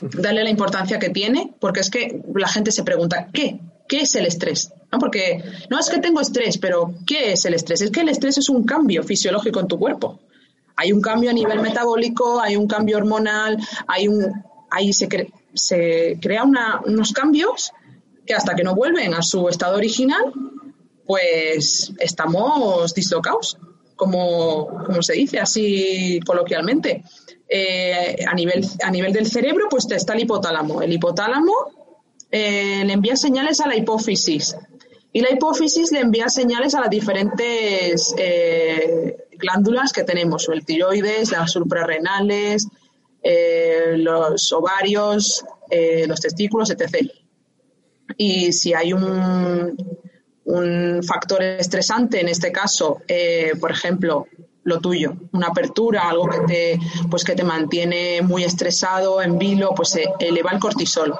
darle 0.02 0.44
la 0.44 0.50
importancia 0.50 1.00
que 1.00 1.10
tiene, 1.10 1.54
porque 1.60 1.82
es 1.82 1.90
que 1.90 2.22
la 2.36 2.48
gente 2.48 2.72
se 2.72 2.84
pregunta, 2.84 3.30
¿qué? 3.34 3.60
¿Qué 3.88 4.02
es 4.02 4.16
el 4.16 4.26
estrés? 4.26 4.72
Porque 5.00 5.44
no 5.70 5.80
es 5.80 5.90
que 5.90 6.00
tengo 6.00 6.22
estrés, 6.22 6.58
pero 6.58 6.94
¿qué 7.06 7.34
es 7.34 7.46
el 7.46 7.54
estrés? 7.54 7.82
Es 7.82 7.92
que 7.92 8.02
el 8.02 8.10
estrés 8.10 8.38
es 8.38 8.50
un 8.50 8.64
cambio 8.64 9.04
fisiológico 9.04 9.60
en 9.60 9.68
tu 9.68 9.80
cuerpo. 9.80 10.20
Hay 10.76 10.92
un 10.92 11.02
cambio 11.02 11.30
a 11.30 11.34
nivel 11.34 11.62
metabólico, 11.62 12.40
hay 12.40 12.56
un 12.56 12.68
cambio 12.68 12.98
hormonal, 12.98 13.58
hay 13.88 14.08
un, 14.08 14.32
ahí 14.72 14.94
se, 14.94 15.08
se 15.54 16.18
crea 16.22 16.44
unos 16.44 17.12
cambios 17.12 17.72
que 18.26 18.34
hasta 18.34 18.56
que 18.56 18.64
no 18.64 18.76
vuelven 18.76 19.14
a 19.14 19.22
su 19.22 19.50
estado 19.50 19.78
original, 19.78 20.34
pues 21.06 21.92
estamos 22.00 22.94
dislocados, 22.94 23.58
como, 23.96 24.68
como 24.86 25.02
se 25.04 25.14
dice 25.14 25.40
así 25.40 26.20
coloquialmente. 26.26 27.04
Eh, 27.48 28.16
a, 28.26 28.34
nivel, 28.34 28.66
a 28.84 28.90
nivel 28.90 29.14
del 29.14 29.28
cerebro, 29.28 29.68
pues 29.70 29.86
está 29.92 30.14
el 30.14 30.22
hipotálamo. 30.22 30.82
El 30.82 30.94
hipotálamo 30.94 31.54
eh, 32.32 32.84
le 32.86 32.94
envía 32.94 33.16
señales 33.16 33.60
a 33.60 33.68
la 33.68 33.76
hipófisis 33.76 34.56
y 35.12 35.22
la 35.22 35.32
hipófisis 35.32 35.92
le 35.92 36.00
envía 36.00 36.30
señales 36.30 36.74
a 36.74 36.82
las 36.82 36.90
diferentes 36.90 38.16
eh, 38.18 39.18
glándulas 39.38 39.94
que 39.94 40.04
tenemos, 40.04 40.50
el 40.50 40.66
tiroides, 40.66 41.32
las 41.32 41.52
suprarrenales, 41.52 42.68
los 43.98 44.52
ovarios, 44.52 45.46
los 46.08 46.20
testículos, 46.20 46.72
etc. 46.72 47.08
Y 48.18 48.52
si 48.52 48.74
hay 48.74 48.92
un, 48.94 49.78
un 50.46 51.04
factor 51.04 51.44
estresante, 51.44 52.20
en 52.20 52.30
este 52.30 52.52
caso, 52.52 53.02
por 53.62 53.72
ejemplo, 53.72 54.26
lo 54.64 54.80
tuyo, 54.80 55.14
una 55.34 55.48
apertura, 55.48 56.10
algo 56.10 56.28
que 56.28 56.40
te, 56.42 56.80
pues 57.10 57.24
que 57.24 57.36
te 57.36 57.44
mantiene 57.44 58.22
muy 58.22 58.44
estresado, 58.44 59.22
en 59.22 59.38
vilo, 59.38 59.74
pues 59.76 59.90
se 59.90 60.06
eleva 60.20 60.52
el 60.52 60.60
cortisol. 60.60 61.14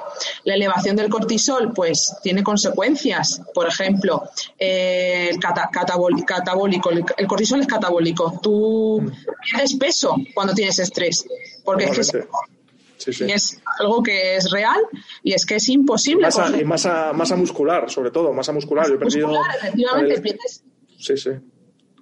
La 0.44 0.54
elevación 0.54 0.96
del 0.96 1.10
cortisol, 1.10 1.72
pues 1.72 2.16
tiene 2.22 2.42
consecuencias. 2.42 3.42
Por 3.52 3.68
ejemplo, 3.68 4.22
eh, 4.58 5.30
el 5.30 5.38
catabólico, 5.38 6.90
el, 6.90 7.26
cortisol 7.26 7.60
es 7.60 7.66
catabólico. 7.66 8.38
Tú 8.42 9.10
pierdes 9.42 9.74
peso 9.74 10.16
cuando 10.34 10.54
tienes 10.54 10.78
estrés, 10.78 11.26
porque 11.64 11.84
es 11.84 12.10
que 12.10 13.32
es 13.34 13.60
algo 13.78 14.02
que 14.02 14.36
es 14.36 14.50
real 14.50 14.80
y 15.22 15.34
es 15.34 15.44
que 15.44 15.56
es 15.56 15.68
imposible. 15.68 16.22
Masa, 16.22 16.56
y 16.56 16.64
masa, 16.64 17.12
masa 17.12 17.36
muscular, 17.36 17.90
sobre 17.90 18.10
todo, 18.10 18.32
masa 18.32 18.52
muscular. 18.52 18.88
Yo 18.88 18.94
he 18.94 18.98
perdido. 18.98 19.32
efectivamente, 19.58 20.20
pierdes. 20.22 20.64
Sí 20.98 21.14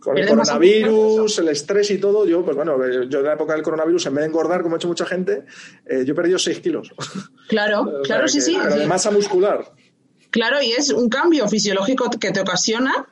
con 0.02 0.18
el 0.18 0.26
coronavirus, 0.26 1.38
el 1.38 1.48
estrés 1.48 1.90
y 1.92 1.98
todo, 1.98 2.26
yo, 2.26 2.44
pues 2.44 2.56
bueno, 2.56 2.76
yo 3.08 3.20
en 3.20 3.24
la 3.24 3.34
época 3.34 3.54
del 3.54 3.62
coronavirus, 3.62 4.06
en 4.06 4.14
vez 4.14 4.22
de 4.22 4.28
engordar, 4.28 4.62
como 4.62 4.74
ha 4.74 4.78
hecho 4.78 4.88
mucha 4.88 5.06
gente, 5.06 5.44
eh, 5.86 6.04
yo 6.04 6.12
he 6.12 6.16
perdido 6.16 6.38
6 6.38 6.60
kilos. 6.60 6.92
Claro, 7.48 8.00
claro, 8.04 8.28
sí, 8.28 8.40
sí. 8.40 8.56
de 8.56 8.86
masa 8.86 9.10
muscular. 9.10 9.72
Claro, 10.30 10.62
y 10.62 10.72
es 10.72 10.88
un 10.90 11.10
cambio 11.10 11.46
fisiológico 11.46 12.08
que 12.18 12.30
te 12.30 12.40
ocasiona, 12.40 13.06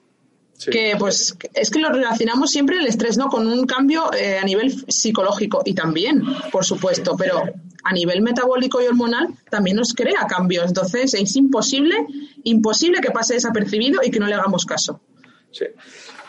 que 0.71 0.95
pues 0.99 1.37
es 1.53 1.71
que 1.71 1.79
lo 1.79 1.91
relacionamos 1.91 2.51
siempre 2.51 2.79
el 2.79 2.87
estrés, 2.87 3.19
¿no? 3.19 3.29
Con 3.29 3.47
un 3.47 3.67
cambio 3.67 4.11
eh, 4.15 4.39
a 4.39 4.45
nivel 4.45 4.73
psicológico 4.89 5.61
y 5.67 5.75
también, 5.75 6.23
por 6.51 6.65
supuesto, 6.65 7.17
pero 7.19 7.43
a 7.85 7.93
nivel 7.93 8.23
metabólico 8.23 8.81
y 8.81 8.87
hormonal 8.87 9.29
también 9.51 9.77
nos 9.77 9.93
crea 9.93 10.27
cambios. 10.27 10.69
Entonces 10.69 11.13
es 11.13 11.37
imposible, 11.37 11.95
imposible 12.45 13.03
que 13.03 13.11
pase 13.11 13.35
desapercibido 13.35 14.01
y 14.03 14.11
que 14.11 14.21
no 14.21 14.27
le 14.27 14.35
hagamos 14.35 14.65
caso. 14.65 15.01
Sí. 15.51 15.67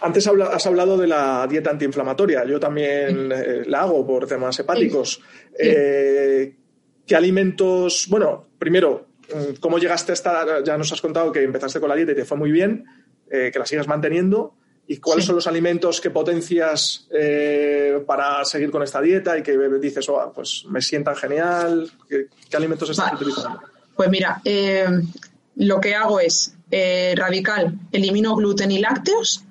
Antes 0.02 0.28
has 0.28 0.66
hablado 0.66 0.98
de 0.98 1.08
la 1.08 1.46
dieta 1.48 1.70
antiinflamatoria. 1.70 2.44
Yo 2.46 2.60
también 2.60 3.32
eh, 3.32 3.64
la 3.68 3.82
hago 3.82 4.06
por 4.06 4.28
temas 4.28 4.58
hepáticos. 4.60 5.22
Eh, 5.58 6.56
¿Qué 7.06 7.16
alimentos? 7.16 8.08
Bueno, 8.10 8.48
primero, 8.58 9.10
¿cómo 9.60 9.78
llegaste 9.78 10.12
a 10.12 10.14
estar? 10.14 10.64
Ya 10.64 10.78
nos 10.78 10.92
has 10.92 11.02
contado 11.02 11.32
que 11.32 11.44
empezaste 11.44 11.80
con 11.80 11.90
la 11.90 11.96
dieta 11.96 12.14
y 12.14 12.16
te 12.16 12.26
fue 12.26 12.38
muy 12.38 12.52
bien, 12.52 12.86
eh, 13.30 13.52
que 13.54 13.60
la 13.60 13.66
sigas 13.66 13.88
manteniendo. 13.88 14.56
¿Y 14.88 14.98
cuáles 14.98 15.24
son 15.24 15.36
los 15.36 15.48
alimentos 15.48 16.02
que 16.02 16.10
potencias 16.10 17.08
para 18.06 18.44
seguir 18.44 18.72
con 18.72 18.84
esta 18.84 19.00
dieta 19.00 19.38
y 19.38 19.44
que 19.44 19.56
dices, 19.80 20.10
oh, 20.10 20.34
pues 20.36 20.66
me 20.68 20.82
sientan 20.82 21.16
genial? 21.16 21.90
¿Qué, 22.10 22.28
alimentos 22.58 22.90
estás 22.90 23.14
utilizando? 23.14 23.62
Pues 23.96 24.10
mira, 24.10 24.42
lo 25.56 25.80
que 25.80 25.96
hago 25.96 26.20
es 26.20 26.58
radical, 27.16 27.78
elimino 27.92 28.36
gluten 28.36 28.72
y 28.72 28.80
lácteos 28.80 29.44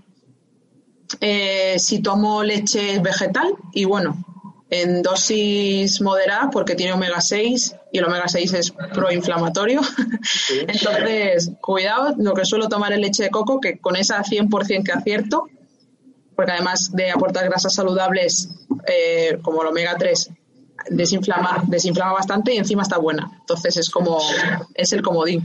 eh, 1.20 1.76
si 1.78 2.02
tomo 2.02 2.42
leche 2.42 3.00
vegetal 3.00 3.54
y 3.72 3.84
bueno, 3.84 4.24
en 4.70 5.02
dosis 5.02 6.00
moderadas 6.00 6.50
porque 6.52 6.76
tiene 6.76 6.92
omega 6.92 7.20
6 7.20 7.74
y 7.92 7.98
el 7.98 8.04
omega 8.04 8.28
6 8.28 8.52
es 8.52 8.70
proinflamatorio. 8.94 9.80
Entonces, 10.68 11.50
cuidado, 11.60 12.14
lo 12.18 12.34
que 12.34 12.44
suelo 12.44 12.68
tomar 12.68 12.92
es 12.92 13.00
leche 13.00 13.24
de 13.24 13.30
coco, 13.30 13.60
que 13.60 13.78
con 13.78 13.96
esa 13.96 14.22
100% 14.22 14.84
que 14.84 14.92
acierto, 14.92 15.48
porque 16.36 16.52
además 16.52 16.92
de 16.92 17.10
aportar 17.10 17.46
grasas 17.46 17.74
saludables 17.74 18.48
eh, 18.86 19.38
como 19.42 19.62
el 19.62 19.68
omega 19.68 19.96
3, 19.98 20.30
desinflama, 20.88 21.64
desinflama 21.66 22.12
bastante 22.12 22.54
y 22.54 22.58
encima 22.58 22.82
está 22.82 22.98
buena. 22.98 23.30
Entonces 23.40 23.76
es 23.76 23.90
como, 23.90 24.20
es 24.74 24.92
el 24.92 25.02
comodín. 25.02 25.44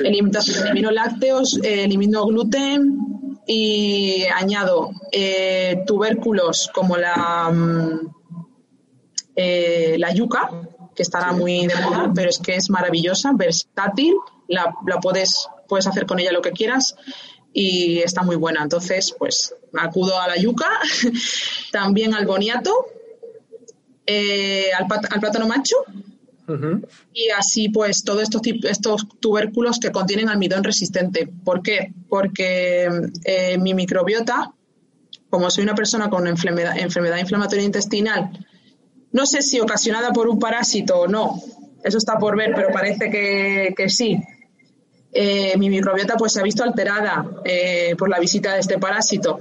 Elimino 0.00 0.90
lácteos, 0.90 1.58
elimino 1.62 2.26
gluten 2.26 3.40
y 3.46 4.24
añado 4.34 4.90
eh, 5.10 5.82
tubérculos 5.86 6.70
como 6.74 6.96
la, 6.96 7.50
mm, 7.50 8.14
eh, 9.34 9.96
la 9.98 10.12
yuca, 10.12 10.50
que 10.94 11.02
estará 11.02 11.32
muy 11.32 11.66
de 11.66 11.74
moda, 11.76 12.12
pero 12.14 12.28
es 12.28 12.38
que 12.38 12.56
es 12.56 12.70
maravillosa, 12.70 13.32
versátil, 13.34 14.14
la, 14.48 14.74
la 14.86 14.98
puedes, 15.00 15.48
puedes 15.68 15.86
hacer 15.86 16.06
con 16.06 16.18
ella 16.18 16.32
lo 16.32 16.42
que 16.42 16.52
quieras 16.52 16.96
y 17.52 17.98
está 18.00 18.22
muy 18.22 18.36
buena. 18.36 18.62
Entonces, 18.62 19.14
pues 19.18 19.54
acudo 19.78 20.18
a 20.20 20.28
la 20.28 20.36
yuca, 20.36 20.68
también 21.72 22.14
al 22.14 22.26
boniato, 22.26 22.86
eh, 24.10 24.70
al, 24.72 24.86
plátano 25.20 25.46
macho 25.46 25.76
y 27.12 27.28
así 27.28 27.68
pues 27.68 28.02
todos 28.02 28.22
estos, 28.22 28.40
estos 28.62 29.06
tubérculos 29.20 29.78
que 29.78 29.92
contienen 29.92 30.30
almidón 30.30 30.64
resistente. 30.64 31.28
¿Por 31.44 31.60
qué? 31.60 31.92
Porque 32.08 32.88
eh, 33.24 33.58
mi 33.58 33.74
microbiota, 33.74 34.54
como 35.28 35.50
soy 35.50 35.64
una 35.64 35.74
persona 35.74 36.08
con 36.08 36.26
enfermedad, 36.26 36.78
enfermedad 36.78 37.18
inflamatoria 37.18 37.66
intestinal, 37.66 38.30
no 39.12 39.26
sé 39.26 39.42
si 39.42 39.60
ocasionada 39.60 40.10
por 40.10 40.26
un 40.26 40.38
parásito 40.38 41.00
o 41.00 41.06
no, 41.06 41.38
eso 41.84 41.98
está 41.98 42.16
por 42.16 42.34
ver, 42.34 42.52
pero 42.54 42.68
parece 42.72 43.10
que, 43.10 43.88
sí. 43.90 44.18
Eh, 45.12 45.54
mi 45.58 45.68
microbiota 45.68 46.16
pues 46.16 46.32
se 46.32 46.40
ha 46.40 46.42
visto 46.42 46.64
alterada 46.64 47.26
por 47.98 48.08
la 48.08 48.18
visita 48.18 48.54
de 48.54 48.60
este 48.60 48.78
parásito, 48.78 49.38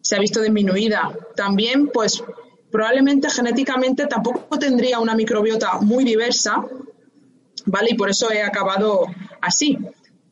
se 0.00 0.14
ha 0.14 0.20
visto 0.20 0.40
disminuida. 0.40 1.10
También 1.34 1.88
pues 1.88 2.22
probablemente 2.70 3.30
genéticamente 3.30 4.06
tampoco 4.06 4.58
tendría 4.58 5.00
una 5.00 5.14
microbiota 5.14 5.78
muy 5.80 6.04
diversa, 6.04 6.64
¿vale? 7.66 7.90
Y 7.90 7.94
por 7.94 8.10
eso 8.10 8.30
he 8.30 8.42
acabado 8.42 9.06
así. 9.40 9.78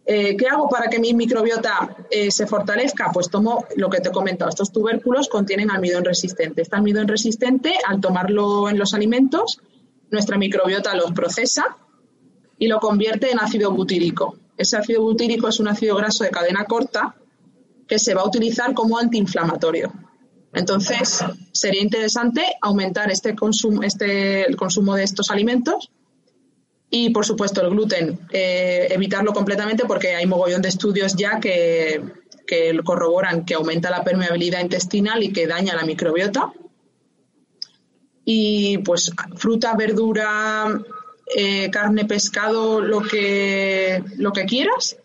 Eh, 0.08 0.36
¿Qué 0.36 0.46
hago 0.46 0.68
para 0.68 0.88
que 0.88 1.00
mi 1.00 1.14
microbiota 1.14 1.96
eh, 2.10 2.30
se 2.30 2.46
fortalezca? 2.46 3.10
Pues 3.12 3.28
tomo 3.28 3.64
lo 3.76 3.90
que 3.90 4.00
te 4.00 4.10
he 4.10 4.12
comentado. 4.12 4.48
Estos 4.48 4.70
tubérculos 4.70 5.28
contienen 5.28 5.70
almidón 5.70 6.04
resistente. 6.04 6.62
Este 6.62 6.76
almidón 6.76 7.08
resistente, 7.08 7.74
al 7.84 8.00
tomarlo 8.00 8.68
en 8.68 8.78
los 8.78 8.94
alimentos, 8.94 9.60
nuestra 10.10 10.38
microbiota 10.38 10.94
los 10.94 11.12
procesa 11.12 11.76
y 12.58 12.68
lo 12.68 12.78
convierte 12.78 13.32
en 13.32 13.40
ácido 13.40 13.72
butírico. 13.72 14.36
Ese 14.56 14.76
ácido 14.76 15.02
butírico 15.02 15.48
es 15.48 15.58
un 15.58 15.68
ácido 15.68 15.96
graso 15.96 16.22
de 16.22 16.30
cadena 16.30 16.64
corta 16.64 17.16
que 17.88 17.98
se 17.98 18.14
va 18.14 18.22
a 18.22 18.26
utilizar 18.26 18.74
como 18.74 18.98
antiinflamatorio. 18.98 19.92
Entonces, 20.56 21.22
sería 21.52 21.82
interesante 21.82 22.42
aumentar 22.62 23.10
este 23.10 23.36
consumo, 23.36 23.82
este, 23.82 24.48
el 24.48 24.56
consumo 24.56 24.94
de 24.94 25.04
estos 25.04 25.30
alimentos 25.30 25.90
y, 26.88 27.10
por 27.10 27.26
supuesto, 27.26 27.60
el 27.60 27.68
gluten, 27.68 28.18
eh, 28.32 28.88
evitarlo 28.90 29.34
completamente 29.34 29.84
porque 29.84 30.14
hay 30.14 30.25
mogollón 30.25 30.62
de 30.62 30.70
estudios 30.70 31.14
ya 31.14 31.40
que, 31.40 32.02
corroboran 32.84 33.44
que 33.44 33.54
aumenta 33.54 33.90
la 33.90 34.02
permeabilidad 34.02 34.60
intestinal 34.60 35.22
y 35.22 35.30
que 35.30 35.46
daña 35.46 35.76
la 35.76 35.84
microbiota. 35.84 36.50
Y 38.25 38.78
pues 38.78 39.12
fruta, 39.36 39.75
verdura, 39.76 40.68
eh, 41.36 41.68
carne, 41.70 42.06
pescado, 42.06 42.80
lo 42.80 43.02
que, 43.02 44.02
lo 44.16 44.32
que 44.32 44.46
quieras, 44.46 44.96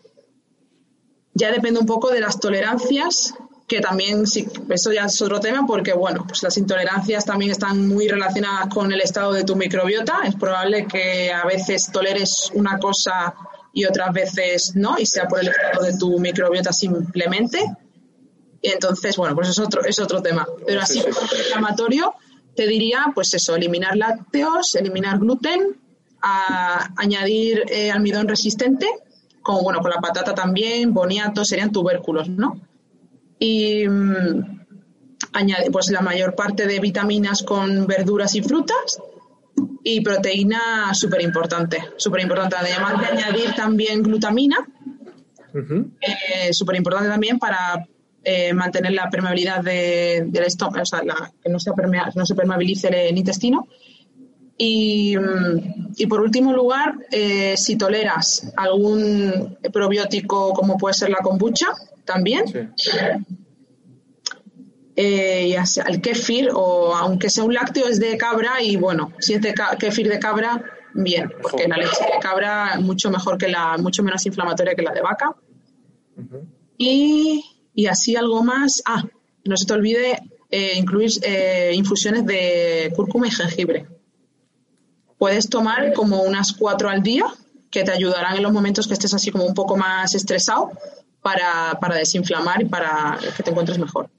Ya 1.34 1.50
depende 1.50 1.80
un 1.80 1.86
poco 1.86 2.10
de 2.10 2.20
las 2.20 2.40
tolerancias, 2.40 3.34
que 3.72 3.80
también 3.80 4.26
sí, 4.26 4.46
eso 4.68 4.92
ya 4.92 5.06
es 5.06 5.22
otro 5.22 5.40
tema 5.40 5.66
porque, 5.66 5.94
bueno, 5.94 6.26
pues 6.28 6.42
las 6.42 6.58
intolerancias 6.58 7.24
también 7.24 7.52
están 7.52 7.88
muy 7.88 8.06
relacionadas 8.06 8.66
con 8.68 8.92
el 8.92 9.00
estado 9.00 9.32
de 9.32 9.44
tu 9.44 9.56
microbiota. 9.56 10.20
Es 10.26 10.34
probable 10.34 10.86
que 10.86 11.32
a 11.32 11.46
veces 11.46 11.90
toleres 11.90 12.50
una 12.52 12.78
cosa 12.78 13.34
y 13.72 13.86
otras 13.86 14.12
veces 14.12 14.76
no, 14.76 14.98
y 14.98 15.06
sea 15.06 15.26
por 15.26 15.40
el 15.40 15.48
estado 15.48 15.86
de 15.86 15.96
tu 15.96 16.18
microbiota 16.18 16.70
simplemente. 16.70 17.64
Y 18.60 18.68
entonces, 18.68 19.16
bueno, 19.16 19.34
pues 19.34 19.48
es 19.48 19.58
otro, 19.58 19.82
es 19.86 19.98
otro 19.98 20.20
tema. 20.20 20.46
Pero 20.66 20.82
así, 20.82 21.00
como 21.00 21.22
inflamatorio, 21.22 22.14
te 22.54 22.66
diría, 22.66 23.06
pues 23.14 23.32
eso, 23.32 23.56
eliminar 23.56 23.96
lácteos, 23.96 24.74
eliminar 24.74 25.18
gluten, 25.18 25.80
añadir 26.20 27.64
eh, 27.70 27.90
almidón 27.90 28.28
resistente, 28.28 28.86
como 29.40 29.62
bueno, 29.62 29.80
con 29.80 29.90
la 29.90 30.00
patata 30.02 30.34
también, 30.34 30.92
boniato, 30.92 31.42
serían 31.46 31.72
tubérculos, 31.72 32.28
¿no? 32.28 32.60
Y 33.42 33.88
mm, 33.88 34.62
añadir 35.32 35.72
pues 35.72 35.90
la 35.90 36.00
mayor 36.00 36.36
parte 36.36 36.68
de 36.68 36.78
vitaminas 36.78 37.42
con 37.42 37.88
verduras 37.88 38.36
y 38.36 38.42
frutas 38.42 39.00
y 39.82 40.00
proteína 40.00 40.94
súper 40.94 41.22
importante, 41.22 41.82
súper 41.96 42.20
importante. 42.20 42.54
Además 42.56 43.00
de 43.00 43.06
añadir 43.06 43.52
también 43.56 44.04
glutamina, 44.04 44.58
eh, 45.54 46.52
súper 46.52 46.76
importante 46.76 47.08
también 47.08 47.40
para 47.40 47.84
eh, 48.22 48.54
mantener 48.54 48.92
la 48.92 49.10
permeabilidad 49.10 49.62
del 49.62 50.44
estómago, 50.44 50.82
o 50.82 50.86
sea, 50.86 51.00
que 51.00 51.50
no 51.50 51.58
se, 51.58 51.72
no 52.14 52.24
se 52.24 52.34
permeabilice 52.36 53.08
el, 53.08 53.18
intestino. 53.18 53.66
Y, 54.64 55.16
mm, 55.16 55.94
y, 55.96 56.06
por 56.06 56.20
último 56.20 56.52
lugar, 56.52 56.94
eh, 57.10 57.56
si 57.56 57.74
toleras 57.74 58.52
algún 58.56 59.58
probiótico 59.72 60.52
como 60.52 60.78
puede 60.78 60.94
ser 60.94 61.10
la 61.10 61.18
kombucha, 61.18 61.66
también. 62.04 62.44
Eh, 64.94 65.48
ya 65.50 65.66
sea 65.66 65.84
el 65.88 66.00
kéfir 66.00 66.50
o 66.54 66.94
aunque 66.94 67.28
sea 67.28 67.42
un 67.42 67.54
lácteo 67.54 67.88
es 67.88 67.98
de 67.98 68.16
cabra 68.16 68.62
y 68.62 68.76
bueno, 68.76 69.12
si 69.18 69.34
es 69.34 69.40
de 69.42 69.52
kéfir 69.80 70.08
de 70.08 70.20
cabra, 70.20 70.62
bien, 70.94 71.32
porque 71.42 71.66
la 71.66 71.78
leche 71.78 72.04
de 72.04 72.20
cabra 72.20 72.78
mucho 72.78 73.10
mejor 73.10 73.38
que 73.38 73.48
la, 73.48 73.78
mucho 73.78 74.04
menos 74.04 74.24
inflamatoria 74.26 74.76
que 74.76 74.82
la 74.82 74.92
de 74.92 75.00
vaca. 75.00 75.34
y, 76.78 77.42
y, 77.74 77.86
así 77.86 78.14
algo 78.14 78.44
más, 78.44 78.80
ah, 78.84 79.02
no 79.44 79.56
se 79.56 79.66
te 79.66 79.72
olvide 79.72 80.22
eh, 80.50 80.74
incluir 80.76 81.10
eh, 81.22 81.72
infusiones 81.74 82.24
de 82.26 82.92
cúrcuma 82.94 83.26
y 83.26 83.30
jengibre. 83.32 83.86
Puedes 85.22 85.48
tomar 85.48 85.92
como 85.92 86.24
unas 86.24 86.52
cuatro 86.52 86.88
al 86.88 87.00
día 87.00 87.26
que 87.70 87.84
te 87.84 87.92
ayudarán 87.92 88.38
en 88.38 88.42
los 88.42 88.52
momentos 88.52 88.88
que 88.88 88.94
estés 88.94 89.14
así 89.14 89.30
como 89.30 89.44
un 89.44 89.54
poco 89.54 89.76
más 89.76 90.16
estresado 90.16 90.72
para, 91.22 91.78
para 91.80 91.94
desinflamar 91.94 92.62
y 92.62 92.64
para 92.64 93.20
que 93.36 93.44
te 93.44 93.50
encuentres 93.50 93.78
mejor. 93.78 94.10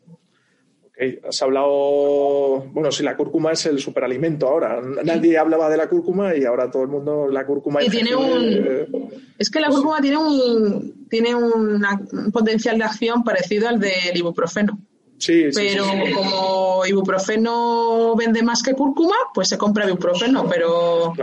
Has 1.28 1.42
hablado, 1.42 2.62
bueno, 2.72 2.90
si 2.90 3.04
la 3.04 3.18
cúrcuma 3.18 3.52
es 3.52 3.66
el 3.66 3.80
superalimento 3.80 4.48
ahora. 4.48 4.80
Nadie 5.04 5.38
hablaba 5.38 5.70
de 5.70 5.76
la 5.76 5.90
cúrcuma 5.90 6.38
y 6.38 6.46
ahora 6.46 6.72
todo 6.72 6.84
el 6.84 6.90
mundo 6.90 7.28
la 7.28 7.46
cúrcuma. 7.46 7.84
Y 7.84 7.90
tiene 7.90 8.16
un, 8.16 9.12
es 9.38 9.50
que 9.50 9.60
la 9.60 9.68
cúrcuma 9.68 10.00
tiene 10.00 10.16
un 10.16 11.10
tiene 11.10 11.36
un 11.36 11.86
potencial 12.32 12.78
de 12.78 12.86
acción 12.86 13.26
parecido 13.26 13.68
al 13.68 13.78
del 13.78 14.16
ibuprofeno. 14.16 14.80
Sí, 15.24 15.46
pero 15.54 15.86
como 16.14 16.86
ibuprofeno 16.86 18.14
vende 18.14 18.44
más 18.44 18.62
que 18.62 18.74
cúrcuma, 18.74 19.16
pues 19.34 19.48
se 19.48 19.58
compra 19.58 19.88
ibuprofeno, 19.88 20.46
pero... 20.50 21.14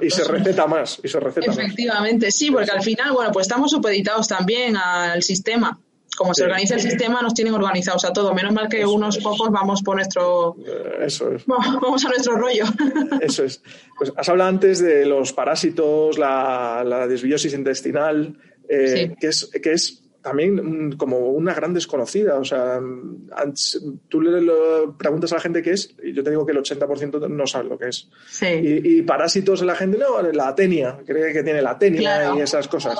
Y, 0.00 0.08
se, 0.08 0.24
receta 0.24 0.66
más, 0.66 0.98
y 1.04 1.08
se 1.08 1.20
receta 1.20 1.50
Efectivamente, 1.50 2.30
sí, 2.30 2.50
porque 2.50 2.70
al 2.70 2.82
final, 2.82 3.12
bueno, 3.12 3.30
pues 3.30 3.46
estamos 3.46 3.70
supeditados 3.70 4.28
también 4.28 4.78
al 4.78 5.22
sistema 5.22 5.78
como 6.16 6.34
se 6.34 6.42
organiza 6.42 6.74
el 6.74 6.80
sistema, 6.80 7.22
nos 7.22 7.32
tienen 7.32 7.54
organizados 7.54 8.04
a 8.04 8.12
todo. 8.12 8.34
Menos 8.34 8.52
mal 8.52 8.68
que 8.68 8.84
unos 8.84 9.18
pocos 9.18 9.50
vamos 9.52 9.82
por 9.82 9.94
nuestro. 9.94 10.56
Eh, 10.66 11.04
eso 11.04 11.32
es. 11.32 11.46
Vamos 11.46 12.04
a 12.04 12.08
nuestro 12.08 12.36
rollo. 12.36 12.64
Eso 13.20 13.44
es. 13.44 13.62
Pues 13.96 14.12
has 14.16 14.28
hablado 14.28 14.50
antes 14.50 14.80
de 14.80 15.06
los 15.06 15.32
parásitos, 15.32 16.18
la, 16.18 16.82
la 16.84 17.06
desbiosis 17.06 17.54
intestinal, 17.54 18.36
eh, 18.68 19.14
que, 19.20 19.28
es, 19.28 19.48
que 19.62 19.72
es 19.72 20.07
también 20.28 20.92
como 20.92 21.30
una 21.30 21.54
gran 21.54 21.72
desconocida. 21.72 22.38
O 22.38 22.44
sea, 22.44 22.80
tú 24.08 24.20
le, 24.20 24.46
preguntas 24.98 25.32
a 25.32 25.36
la 25.36 25.40
gente 25.40 25.62
qué 25.62 25.70
es 25.70 25.94
y 26.02 26.12
yo 26.12 26.22
te 26.22 26.30
digo 26.30 26.44
que 26.44 26.52
el 26.52 26.58
80% 26.58 27.28
no 27.28 27.46
sabe 27.46 27.68
lo 27.68 27.78
que 27.78 27.88
es. 27.88 28.08
Sí. 28.28 28.46
Y, 28.46 29.02
parásitos 29.02 29.62
la 29.62 29.74
gente, 29.74 29.96
no, 29.96 30.20
la 30.20 30.48
atenia, 30.48 30.98
cree 31.06 31.32
que 31.32 31.42
tiene 31.42 31.62
la 31.62 31.70
atenia 31.70 32.34
y 32.36 32.40
esas 32.40 32.68
cosas. 32.68 32.98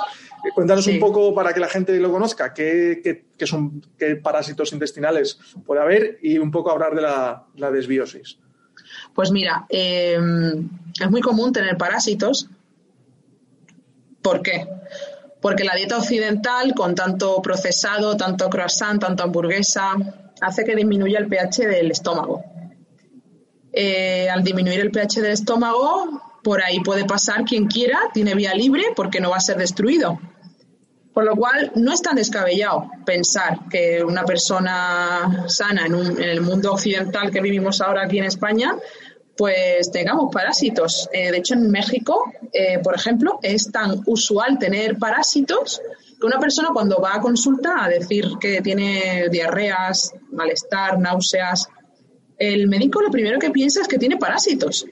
Cuéntanos 0.55 0.87
un 0.87 0.99
poco 0.99 1.35
para 1.35 1.53
que 1.53 1.61
la 1.61 1.69
gente 1.69 1.99
lo 1.99 2.11
conozca, 2.11 2.55
qué, 2.55 3.25
son, 3.41 3.83
qué 3.99 4.17
parásitos 4.17 4.73
intestinales 4.73 5.39
puede 5.67 5.83
haber 5.83 6.19
y 6.23 6.39
un 6.39 6.51
poco 6.51 6.71
hablar 6.71 6.95
de 6.95 7.03
la, 7.03 7.71
desbiosis. 7.71 8.39
Pues 9.15 9.31
mira, 9.31 9.67
em, 9.69 10.69
es 10.99 11.11
muy 11.11 11.21
común 11.21 11.53
tener 11.53 11.77
parásitos. 11.77 12.49
¿Por 14.23 14.41
qué? 14.43 14.67
Porque 15.41 15.65
la 15.65 15.75
dieta 15.75 15.99
occidental, 15.99 16.75
con 16.75 16.95
tanto 16.95 17.41
procesado, 17.41 18.17
tanto 18.17 18.49
croissant, 18.51 19.01
tanto 19.01 19.23
hamburguesa, 19.23 19.95
hace 20.41 20.65
que 20.65 20.75
disminuya 20.75 21.19
el 21.19 21.29
pH 21.29 21.67
del 21.67 21.91
estómago. 21.91 22.45
Eh, 23.73 24.29
al 24.29 24.43
disminuir 24.43 24.81
el 24.81 24.91
pH 24.91 25.21
del 25.21 25.33
estómago, 25.33 26.23
por 26.43 26.63
ahí 26.63 26.81
puede 26.81 27.05
pasar 27.05 27.45
quien 27.45 27.67
quiera, 27.67 27.99
tiene 28.13 28.35
vía 28.35 28.55
libre 28.55 28.85
porque 28.97 29.21
no 29.21 29.31
va 29.31 29.37
a 29.37 29.41
ser 29.41 29.57
destruido. 29.59 30.19
Por 31.13 31.25
lo 31.25 31.35
cual, 31.35 31.73
no 31.75 31.93
es 31.93 32.01
tan 32.01 32.15
descabellado 32.15 32.91
pensar 33.05 33.69
que 33.69 34.05
una 34.05 34.25
persona 34.25 35.47
sana 35.49 35.87
en, 35.87 36.23
el 36.23 36.41
mundo 36.43 36.73
occidental 36.73 37.33
que 37.33 37.41
vivimos 37.41 37.81
ahora 37.81 38.05
aquí 38.05 38.19
en 38.19 38.25
España, 38.25 38.77
pues 39.39 39.93
tengamos 39.93 40.33
parásitos. 40.33 41.09
Eh, 41.13 41.31
de 41.31 41.39
hecho, 41.39 41.55
en 41.55 41.71
México, 41.71 42.25
eh, 42.53 42.81
por 42.83 42.97
ejemplo, 42.97 43.39
es 43.41 43.71
tan 43.71 44.03
usual 44.07 44.59
tener 44.59 44.99
parásitos 44.99 45.81
que 46.21 46.27
una 46.27 46.41
persona 46.41 46.71
cuando 46.73 47.01
va 47.01 47.15
a 47.15 47.21
consulta 47.21 47.85
a 47.85 47.89
decir 47.89 48.33
que 48.41 48.61
tiene 48.61 49.29
diarreas, 49.31 50.13
malestar, 50.33 50.99
náuseas, 50.99 51.69
el 52.37 52.67
médico 52.67 53.01
lo 53.01 53.11
primero 53.11 53.39
que 53.39 53.51
piensa 53.51 53.81
es 53.81 53.87
que 53.87 53.97
tiene 53.97 54.17
parásitos. 54.17 54.85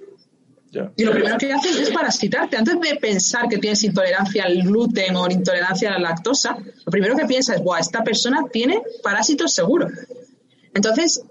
Y 0.97 1.05
lo 1.05 1.13
primero 1.13 1.39
que 1.39 1.53
hacen 1.53 1.83
es 1.83 1.91
parasitarte. 1.91 2.57
Antes 2.57 2.79
de 2.81 2.97
pensar 2.97 3.49
que 3.49 3.59
tienes 3.59 3.83
intolerancia 3.83 4.45
al 4.45 4.63
gluten 4.63 5.17
o 5.17 5.29
intolerancia 5.29 5.89
a 5.89 5.93
la 5.99 6.11
lactosa, 6.11 6.57
lo 6.85 6.91
primero 6.91 7.17
que 7.17 7.25
piensas 7.25 7.57
es, 7.57 7.63
Buah, 7.63 7.81
esta 7.81 8.05
persona 8.05 8.45
tiene 8.53 8.81
parásitos 9.03 9.55
seguro. 9.55 9.89
Entonces, 10.75 11.23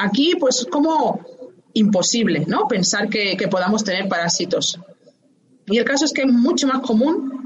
aquí 0.00 0.34
pues 0.40 0.66
como 0.70 1.20
imposible, 1.74 2.44
¿no? 2.46 2.66
Pensar 2.66 3.08
que, 3.08 3.36
que 3.36 3.48
podamos 3.48 3.84
tener 3.84 4.08
parásitos. 4.08 4.78
Y 5.66 5.78
el 5.78 5.84
caso 5.84 6.04
es 6.04 6.12
que 6.12 6.22
es 6.22 6.32
mucho 6.32 6.66
más 6.66 6.80
común 6.80 7.38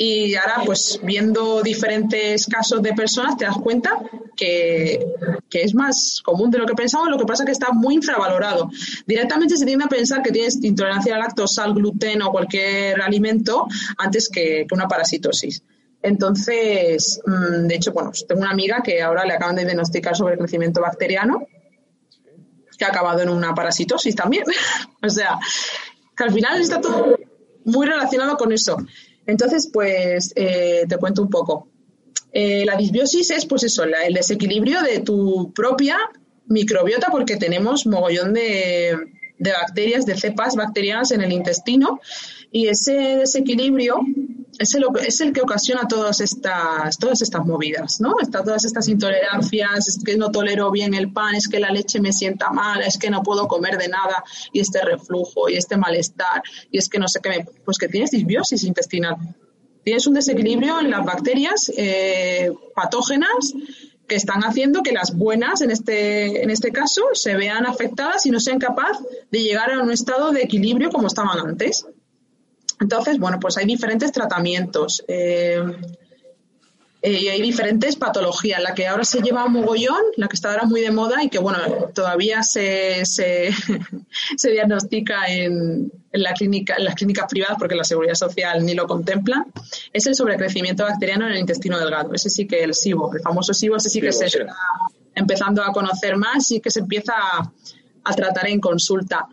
y 0.00 0.36
ahora, 0.36 0.62
pues 0.64 1.00
viendo 1.02 1.60
diferentes 1.60 2.46
casos 2.46 2.80
de 2.80 2.92
personas, 2.92 3.36
te 3.36 3.46
das 3.46 3.56
cuenta 3.58 3.90
que, 4.36 5.04
es 5.50 5.74
más 5.74 6.22
común 6.24 6.52
de 6.52 6.58
lo 6.58 6.66
que 6.66 6.74
pensamos, 6.74 7.08
lo 7.08 7.18
que 7.18 7.24
pasa 7.24 7.42
es 7.42 7.46
que 7.46 7.52
está 7.52 7.72
muy 7.72 7.96
infravalorado. 7.96 8.70
Directamente 9.08 9.56
se 9.56 9.66
tiende 9.66 9.86
a 9.86 9.88
pensar 9.88 10.22
que 10.22 10.30
tienes 10.30 10.62
intolerancia 10.62 11.16
a 11.16 11.18
la 11.18 11.24
lactosa, 11.24 11.64
al 11.64 11.74
gluten 11.74 12.22
o 12.22 12.30
cualquier 12.30 13.02
alimento 13.02 13.66
antes 13.98 14.28
que, 14.28 14.68
una 14.70 14.86
parasitosis. 14.86 15.64
Entonces, 16.00 17.20
mm, 17.26 17.66
de 17.66 17.74
hecho, 17.74 17.92
bueno, 17.92 18.12
tengo 18.28 18.42
una 18.42 18.52
amiga 18.52 18.80
que 18.84 19.02
ahora 19.02 19.24
le 19.24 19.32
acaban 19.32 19.56
de 19.56 19.64
diagnosticar 19.64 20.14
sobre 20.14 20.38
crecimiento 20.38 20.80
bacteriano, 20.80 21.48
que 22.78 22.84
ha 22.84 22.88
acabado 22.88 23.20
en 23.20 23.28
una 23.28 23.54
parasitosis 23.54 24.14
también. 24.14 24.44
o 25.02 25.10
sea, 25.10 25.38
que 26.16 26.24
al 26.24 26.32
final 26.32 26.60
está 26.60 26.80
todo 26.80 27.18
muy 27.64 27.86
relacionado 27.86 28.36
con 28.36 28.52
eso. 28.52 28.76
Entonces, 29.26 29.68
pues 29.72 30.32
eh, 30.36 30.84
te 30.88 30.96
cuento 30.96 31.22
un 31.22 31.28
poco. 31.28 31.68
Eh, 32.32 32.64
la 32.64 32.76
disbiosis 32.76 33.30
es, 33.30 33.46
pues 33.46 33.64
eso, 33.64 33.84
el 33.84 34.14
desequilibrio 34.14 34.82
de 34.82 35.00
tu 35.00 35.52
propia 35.52 35.98
microbiota, 36.46 37.08
porque 37.10 37.36
tenemos 37.36 37.86
mogollón 37.86 38.32
de, 38.32 38.96
de 39.38 39.52
bacterias, 39.52 40.06
de 40.06 40.16
cepas 40.16 40.56
bacterianas 40.56 41.10
en 41.10 41.20
el 41.22 41.32
intestino, 41.32 42.00
y 42.50 42.68
ese 42.68 42.92
desequilibrio 42.92 44.00
es 44.58 45.20
el, 45.20 45.32
que 45.32 45.40
ocasiona 45.40 45.86
todas 45.86 46.20
estas, 46.20 46.98
todas 46.98 47.22
estas 47.22 47.46
movidas, 47.46 48.00
¿no? 48.00 48.16
Está 48.20 48.42
todas 48.42 48.64
estas 48.64 48.88
intolerancias, 48.88 49.88
es 49.88 50.02
que 50.04 50.16
no 50.16 50.30
tolero 50.30 50.70
bien 50.70 50.94
el 50.94 51.12
pan, 51.12 51.36
es 51.36 51.48
que 51.48 51.60
la 51.60 51.70
leche 51.70 52.00
me 52.00 52.12
sienta 52.12 52.50
mal, 52.50 52.82
es 52.82 52.98
que 52.98 53.08
no 53.08 53.22
puedo 53.22 53.46
comer 53.46 53.78
de 53.78 53.88
nada, 53.88 54.24
y 54.52 54.60
este 54.60 54.82
reflujo, 54.84 55.48
y 55.48 55.56
este 55.56 55.76
malestar, 55.76 56.42
y 56.70 56.78
es 56.78 56.88
que 56.88 56.98
no 56.98 57.06
sé 57.08 57.20
qué 57.22 57.28
me... 57.28 57.46
Pues 57.64 57.78
que 57.78 57.88
tienes 57.88 58.10
disbiosis 58.10 58.64
intestinal. 58.64 59.16
Tienes 59.84 60.06
un 60.06 60.14
desequilibrio 60.14 60.80
en 60.80 60.90
las 60.90 61.04
bacterias 61.04 61.70
eh, 61.76 62.52
patógenas 62.74 63.54
que 64.08 64.16
están 64.16 64.42
haciendo 64.42 64.82
que 64.82 64.92
las 64.92 65.14
buenas, 65.16 65.60
en 65.60 65.70
este, 65.70 66.42
en 66.42 66.50
este 66.50 66.72
caso, 66.72 67.02
se 67.12 67.36
vean 67.36 67.66
afectadas 67.66 68.26
y 68.26 68.30
no 68.30 68.40
sean 68.40 68.58
capaces 68.58 69.06
de 69.30 69.42
llegar 69.42 69.70
a 69.70 69.80
un 69.80 69.92
estado 69.92 70.32
de 70.32 70.42
equilibrio 70.42 70.90
como 70.90 71.06
estaban 71.06 71.38
antes. 71.38 71.86
Entonces, 72.80 73.18
bueno, 73.18 73.38
pues 73.40 73.56
hay 73.56 73.66
diferentes 73.66 74.12
tratamientos. 74.12 75.04
Eh, 75.08 75.62
Eh, 77.00 77.12
y 77.12 77.28
hay 77.28 77.40
diferentes 77.40 77.96
patologías. 77.96 78.60
La 78.60 78.74
que 78.74 78.86
ahora 78.86 79.04
se 79.04 79.20
lleva 79.20 79.42
a 79.42 79.48
mogollón, 79.48 80.02
la 80.16 80.26
que 80.26 80.34
está 80.34 80.50
ahora 80.50 80.66
muy 80.66 80.80
de 80.80 80.90
moda 80.90 81.22
y 81.22 81.28
que, 81.28 81.38
bueno, 81.38 81.58
todavía 81.94 82.42
se, 82.42 83.04
se, 83.04 83.50
diagnostica 84.42 85.26
en, 85.28 85.92
la 86.12 86.32
clínica, 86.32 86.74
en 86.76 86.84
las 86.84 86.94
clínicas 86.96 87.26
privadas 87.28 87.56
porque 87.58 87.76
la 87.76 87.84
seguridad 87.84 88.14
social 88.14 88.64
ni 88.64 88.74
lo 88.74 88.86
contempla, 88.86 89.46
es 89.92 90.06
el 90.06 90.14
sobrecrecimiento 90.14 90.84
bacteriano 90.84 91.26
en 91.26 91.32
el 91.32 91.38
intestino 91.38 91.78
delgado. 91.78 92.12
Ese 92.14 92.30
sí 92.30 92.46
que 92.46 92.64
el 92.64 92.74
SIBO, 92.74 93.14
el 93.14 93.20
famoso 93.20 93.54
SIBO, 93.54 93.76
ese 93.76 93.90
sí 93.90 94.00
que 94.00 94.12
se 94.12 94.26
está 94.26 94.46
empezando 95.14 95.62
a 95.62 95.72
conocer 95.72 96.16
más 96.16 96.50
y 96.50 96.60
que 96.60 96.70
se 96.70 96.80
empieza 96.80 97.12
a, 97.16 97.52
a 98.04 98.14
tratar 98.14 98.48
en 98.48 98.60
consulta 98.60 99.28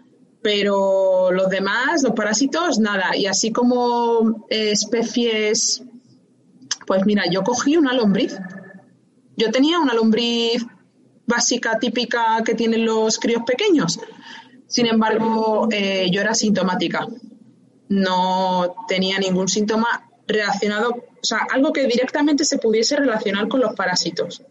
pero 0.45 1.31
los 1.31 1.49
demás, 1.49 2.03
los 2.03 2.13
parásitos, 2.13 2.77
nada. 2.77 3.17
Y 3.17 3.25
así 3.25 3.51
como 3.51 4.45
especies 4.47 5.81
pues 6.86 7.05
mira, 7.05 7.23
yo 7.29 7.43
cogí 7.43 7.77
una 7.77 7.93
lombriz. 7.93 8.38
Yo 9.36 9.51
tenía 9.51 9.79
una 9.79 9.93
lombriz 9.93 10.65
básica, 11.25 11.79
típica 11.79 12.43
que 12.45 12.53
tienen 12.53 12.86
los 12.86 13.17
críos 13.17 13.43
pequeños. 13.45 13.99
Sin 14.67 14.86
embargo, 14.86 15.67
eh, 15.71 16.10
yo 16.12 16.21
era 16.21 16.34
sintomática. 16.34 17.08
No 17.89 18.75
tenía 18.88 19.19
ningún 19.19 19.47
síntoma 19.47 20.10
relacionado, 20.27 20.89
o 20.91 21.23
sea, 21.25 21.39
algo 21.51 21.71
que 21.71 21.86
directamente 21.86 22.45
se 22.45 22.58
pudiese 22.58 22.95
relacionar 22.95 23.47
con 23.47 23.60
los 23.62 23.75
parásitos, 23.75 24.41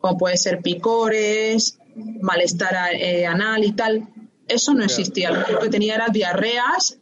como 0.00 0.16
puede 0.16 0.38
ser 0.38 0.60
picores, 0.60 1.78
malestar 2.20 2.94
eh, 2.94 3.26
anal 3.26 3.64
y 3.64 3.72
tal. 3.72 4.08
Eso 4.50 4.74
no 4.74 4.84
existía. 4.84 5.30
Lo 5.30 5.58
que 5.58 5.68
tenía 5.68 5.94
era 5.94 6.08
diarreas 6.08 6.98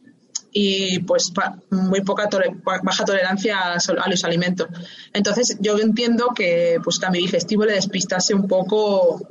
y 0.51 0.99
pues 0.99 1.31
muy 1.69 2.01
poca 2.01 2.29
baja 2.63 3.05
tolerancia 3.05 3.73
a 3.73 4.09
los 4.09 4.23
alimentos. 4.23 4.67
Entonces 5.13 5.57
yo 5.59 5.77
entiendo 5.77 6.29
que 6.35 6.77
pues 6.83 6.99
que 6.99 7.05
a 7.05 7.09
mi 7.09 7.19
digestivo 7.19 7.65
le 7.65 7.73
despistase 7.73 8.33
un 8.33 8.47
poco 8.47 9.27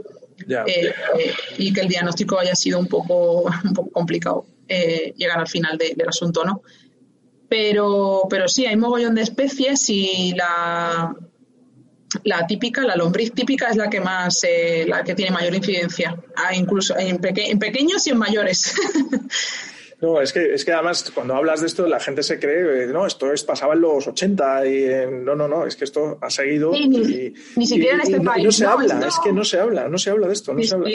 eh, 0.48 0.64
eh, 0.66 1.32
y 1.58 1.72
que 1.72 1.80
el 1.80 1.88
diagnóstico 1.88 2.38
haya 2.38 2.54
sido 2.54 2.78
un 2.78 2.86
poco, 2.86 3.42
un 3.64 3.72
poco 3.74 3.90
complicado 3.90 4.46
eh, 4.68 5.12
llegar 5.16 5.38
al 5.38 5.48
final 5.48 5.78
del 5.78 6.08
asunto, 6.08 6.44
¿no? 6.44 6.62
Pero, 7.48 8.24
pero 8.28 8.46
sí, 8.46 8.66
hay 8.66 8.76
mogollón 8.76 9.14
de 9.14 9.22
especies 9.22 9.88
y 9.88 10.34
la, 10.36 11.16
la 12.24 12.46
típica, 12.46 12.82
la 12.84 12.96
lombriz 12.96 13.32
típica 13.32 13.68
es 13.68 13.76
la 13.76 13.90
que 13.90 14.00
más, 14.00 14.46
la 14.86 15.04
que 15.04 15.14
tiene 15.14 15.30
mayor 15.30 15.54
incidencia, 15.54 16.16
ah, 16.36 16.54
incluso 16.54 16.96
en, 16.98 17.20
en 17.22 17.58
pequeños 17.58 18.06
y 18.06 18.10
en 18.10 18.18
mayores. 18.18 18.74
No, 20.00 20.20
es 20.20 20.32
que, 20.32 20.54
es 20.54 20.64
que 20.64 20.72
además 20.72 21.10
cuando 21.12 21.34
hablas 21.34 21.60
de 21.60 21.66
esto 21.66 21.88
la 21.88 21.98
gente 21.98 22.22
se 22.22 22.38
cree, 22.38 22.84
eh, 22.84 22.86
no, 22.86 23.04
esto 23.04 23.32
es, 23.32 23.42
pasaba 23.42 23.74
en 23.74 23.80
los 23.80 24.06
80 24.06 24.66
y 24.66 24.86
no, 25.24 25.34
no, 25.34 25.48
no, 25.48 25.66
es 25.66 25.74
que 25.74 25.84
esto 25.84 26.18
ha 26.20 26.30
seguido 26.30 26.70
ni, 26.70 26.86
ni, 27.56 27.66
siquiera 27.66 27.96
en 27.96 28.00
este 28.02 28.20
país. 28.20 28.44
No 28.44 28.52
se 28.52 28.64
habla, 28.64 29.06
es 29.06 29.16
que 29.22 29.32
no 29.32 29.44
se 29.44 29.58
habla, 29.58 29.88
no 29.88 29.98
se 29.98 30.10
habla 30.10 30.28
de 30.28 30.32
esto, 30.34 30.54
no 30.54 30.62
se 30.62 30.74
habla. 30.74 30.88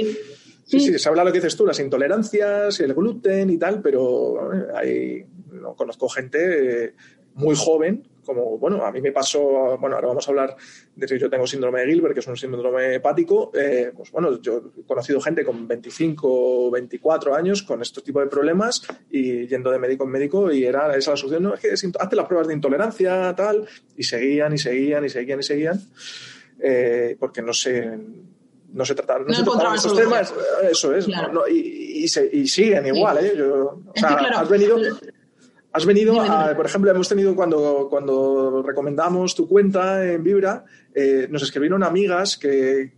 Sí, 0.65 0.79
sí, 0.79 0.97
se 0.97 1.09
habla 1.09 1.25
lo 1.25 1.33
que 1.33 1.39
dices 1.39 1.57
tú, 1.57 1.65
las 1.65 1.79
intolerancias, 1.81 2.79
el 2.79 2.93
gluten 2.93 3.49
y 3.49 3.57
tal, 3.57 3.81
pero 3.81 4.49
hay, 4.73 5.25
no 5.51 5.75
conozco 5.75 6.07
gente 6.07 6.85
eh, 6.85 6.93
muy 7.33 7.55
joven 7.57 8.07
como, 8.25 8.57
bueno, 8.57 8.85
a 8.85 8.91
mí 8.91 9.01
me 9.01 9.11
pasó, 9.11 9.77
bueno, 9.77 9.95
ahora 9.95 10.09
vamos 10.09 10.27
a 10.27 10.31
hablar 10.31 10.55
de 10.95 11.07
que 11.07 11.19
yo 11.19 11.29
tengo 11.29 11.45
síndrome 11.47 11.81
de 11.81 11.87
Gilbert, 11.87 12.13
que 12.13 12.19
es 12.19 12.27
un 12.27 12.37
síndrome 12.37 12.95
hepático, 12.95 13.51
eh, 13.53 13.91
pues 13.95 14.11
bueno, 14.11 14.41
yo 14.41 14.71
he 14.77 14.83
conocido 14.83 15.21
gente 15.21 15.43
con 15.43 15.67
25 15.67 16.27
o 16.67 16.71
24 16.71 17.35
años 17.35 17.63
con 17.63 17.81
estos 17.81 18.03
tipos 18.03 18.23
de 18.23 18.29
problemas 18.29 18.83
y 19.09 19.47
yendo 19.47 19.71
de 19.71 19.79
médico 19.79 20.03
en 20.03 20.09
médico 20.09 20.51
y 20.51 20.65
era 20.65 20.95
esa 20.95 21.11
la 21.11 21.17
solución, 21.17 21.43
no, 21.43 21.53
es 21.53 21.61
que 21.61 21.91
hazte 21.99 22.15
las 22.15 22.25
pruebas 22.25 22.47
de 22.47 22.53
intolerancia, 22.53 23.33
tal, 23.35 23.67
y 23.95 24.03
seguían 24.03 24.53
y 24.53 24.57
seguían 24.57 25.05
y 25.05 25.09
seguían 25.09 25.39
y 25.39 25.43
seguían, 25.43 25.81
eh, 26.59 27.15
porque 27.19 27.41
no 27.41 27.53
se 27.53 27.97
no 28.73 28.85
se 28.85 28.95
trataban, 28.95 29.27
no, 29.27 29.33
se 29.33 29.43
trataban 29.43 29.75
estos 29.75 29.95
temas, 29.95 30.33
eso 30.69 30.95
es, 30.95 31.07
y, 31.51 32.05
y, 32.05 32.47
siguen 32.47 32.87
igual, 32.87 33.23
¿eh? 33.23 33.33
Yo, 33.37 33.83
o 33.85 33.93
sea, 33.95 34.15
has 34.15 34.49
venido 34.49 34.77
Has 35.73 35.87
venido, 35.87 36.15
por 36.55 36.65
ejemplo, 36.67 36.91
hemos 36.91 37.09
tenido 37.09 37.35
cuando, 37.35 37.87
cuando 37.89 38.61
recomendamos 38.61 39.33
tu 39.33 39.47
cuenta 39.47 40.05
en 40.05 40.23
Vibra, 40.23 40.63
eh, 40.93 41.27
nos 41.31 41.41
escribieron 41.41 41.83
amigas 41.83 42.37
que, 42.37 42.93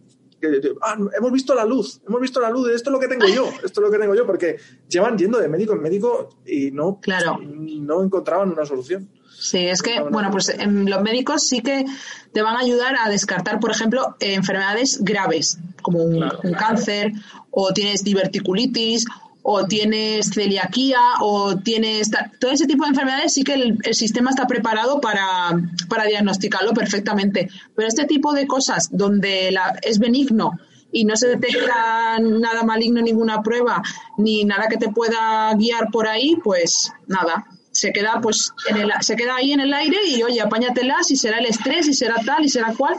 ah, 0.82 0.98
hemos 1.18 1.32
visto 1.32 1.56
la 1.56 1.64
luz, 1.64 2.02
hemos 2.06 2.20
visto 2.20 2.42
la 2.42 2.50
luz, 2.50 2.70
esto 2.70 2.90
es 2.90 2.94
lo 2.94 3.00
que 3.00 3.08
tengo 3.08 3.28
yo, 3.28 3.48
esto 3.64 3.66
es 3.66 3.78
lo 3.78 3.90
que 3.90 3.98
tengo 3.98 4.14
yo, 4.14 4.26
porque 4.26 4.58
llevan 4.90 5.18
yendo 5.18 5.40
de 5.40 5.48
médico 5.48 5.72
en 5.72 5.82
médico 5.82 6.38
y 6.46 6.72
no, 6.72 7.00
claro. 7.00 7.40
no 7.40 8.04
encontraban 8.04 8.52
una 8.52 8.66
solución. 8.66 9.10
Sí, 9.38 9.68
es 9.68 9.82
que, 9.82 10.02
bueno, 10.02 10.30
pues 10.32 10.54
los 10.68 11.02
médicos 11.02 11.48
sí 11.48 11.62
que 11.62 11.86
te 12.34 12.42
van 12.42 12.58
a 12.58 12.60
ayudar 12.60 12.96
a 13.02 13.10
descartar, 13.10 13.62
por 13.62 13.72
ejemplo, 13.72 14.16
enfermedades 14.20 15.00
graves, 15.02 15.60
como 15.82 16.04
un 16.04 16.30
cáncer, 16.58 17.14
o 17.52 17.72
tienes 17.72 18.04
diverticulitis, 18.04 19.06
o 19.48 19.66
tienes 19.68 20.32
celiaquía 20.32 21.00
o 21.22 21.56
tienes 21.58 22.10
todo 22.40 22.50
ese 22.50 22.66
tipo 22.66 22.84
de 22.84 22.90
enfermedades 22.90 23.34
sí 23.34 23.44
que 23.44 23.54
el, 23.54 23.78
sistema 23.94 24.32
está 24.32 24.48
preparado 24.48 25.00
para, 25.00 25.52
para, 25.88 26.06
diagnosticarlo 26.06 26.74
perfectamente. 26.74 27.50
Pero 27.76 27.88
este 27.88 28.06
tipo 28.06 28.34
de 28.34 28.48
cosas 28.48 28.90
donde 28.92 29.52
la, 29.52 29.78
es 29.84 30.00
benigno 30.00 30.58
y 30.92 31.06
no 31.06 31.16
se 31.16 31.28
detecta 31.28 32.18
nada 32.20 32.64
maligno, 32.64 33.04
ninguna 33.04 33.44
prueba, 33.44 33.84
ni 34.18 34.46
nada 34.46 34.68
que 34.68 34.78
te 34.78 34.90
pueda 34.90 35.54
guiar 35.54 35.92
por 35.92 36.08
ahí, 36.08 36.38
pues 36.44 36.92
nada, 37.06 37.46
se 37.76 37.92
queda 37.92 38.20
pues 38.22 38.54
en 38.70 38.78
el, 38.78 38.92
se 39.02 39.18
queda 39.18 39.36
ahí 39.36 39.52
en 39.52 39.60
el 39.60 39.74
aire 39.74 39.98
y 40.08 40.24
oye, 40.24 40.40
apáñatela 40.40 41.04
si 41.04 41.18
será 41.18 41.40
el 41.40 41.46
estrés, 41.46 41.86
si 41.86 41.94
será 41.94 42.16
tal 42.26 42.46
y 42.46 42.50
será 42.50 42.74
cual 42.74 42.96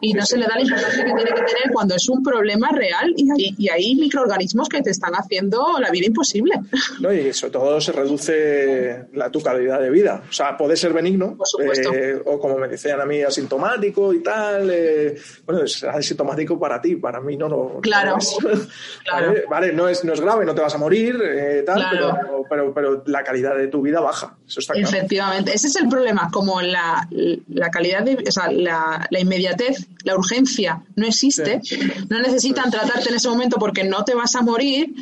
y 0.00 0.14
no 0.14 0.24
se 0.24 0.38
le 0.38 0.46
da 0.46 0.54
la 0.54 0.62
importancia 0.62 1.04
que 1.04 1.12
tiene 1.12 1.30
que 1.30 1.42
tener 1.42 1.70
cuando 1.72 1.96
es 1.96 2.08
un 2.08 2.22
problema 2.22 2.68
real 2.70 3.12
y 3.16 3.28
hay, 3.30 3.54
y 3.58 3.68
hay 3.68 3.94
microorganismos 3.96 4.68
que 4.68 4.82
te 4.82 4.90
están 4.90 5.14
haciendo 5.14 5.78
la 5.80 5.90
vida 5.90 6.06
imposible. 6.06 6.54
No, 7.00 7.12
y 7.12 7.32
sobre 7.32 7.52
todo 7.52 7.80
se 7.80 7.90
reduce 7.90 9.06
la, 9.14 9.30
tu 9.30 9.42
calidad 9.42 9.80
de 9.80 9.90
vida. 9.90 10.22
O 10.28 10.32
sea, 10.32 10.56
puede 10.56 10.76
ser 10.76 10.92
benigno 10.92 11.36
eh, 11.64 12.22
o 12.24 12.38
como 12.38 12.56
me 12.56 12.68
decían 12.68 13.00
a 13.00 13.04
mí, 13.04 13.22
asintomático 13.22 14.14
y 14.14 14.22
tal. 14.22 14.70
Eh, 14.70 15.16
bueno, 15.44 15.64
es 15.64 15.82
asintomático 15.82 16.58
para 16.58 16.80
ti, 16.80 16.94
para 16.96 17.20
mí 17.20 17.36
no 17.36 17.48
lo 17.48 17.80
Claro. 17.80 18.16
claro. 19.04 19.34
¿Vale? 19.50 19.72
no, 19.72 19.88
es, 19.88 20.04
no 20.04 20.12
es 20.12 20.20
grave, 20.20 20.44
no 20.44 20.54
te 20.54 20.60
vas 20.60 20.74
a 20.74 20.78
morir, 20.78 21.20
eh, 21.22 21.62
tal, 21.66 21.84
pero, 21.90 22.44
pero, 22.48 22.74
pero 22.74 23.02
la 23.06 23.24
calidad 23.24 23.56
de 23.56 23.68
tu 23.68 23.82
vida 23.82 24.00
baja. 24.00 24.19
Efectivamente, 24.74 25.52
ese 25.54 25.68
es 25.68 25.76
el 25.76 25.88
problema, 25.88 26.30
como 26.32 26.60
la, 26.60 27.08
calidad 27.72 28.02
de, 28.02 28.24
o 28.26 28.32
sea, 28.32 28.50
la, 28.50 29.08
inmediatez, 29.18 29.88
la 30.04 30.16
urgencia 30.16 30.82
no 30.96 31.06
existe, 31.06 31.60
no 32.08 32.20
necesitan 32.20 32.70
tratarte 32.70 33.08
en 33.08 33.16
ese 33.16 33.28
momento 33.28 33.58
porque 33.58 33.84
no 33.84 34.04
te 34.04 34.14
vas 34.14 34.34
a 34.34 34.42
morir, 34.42 34.94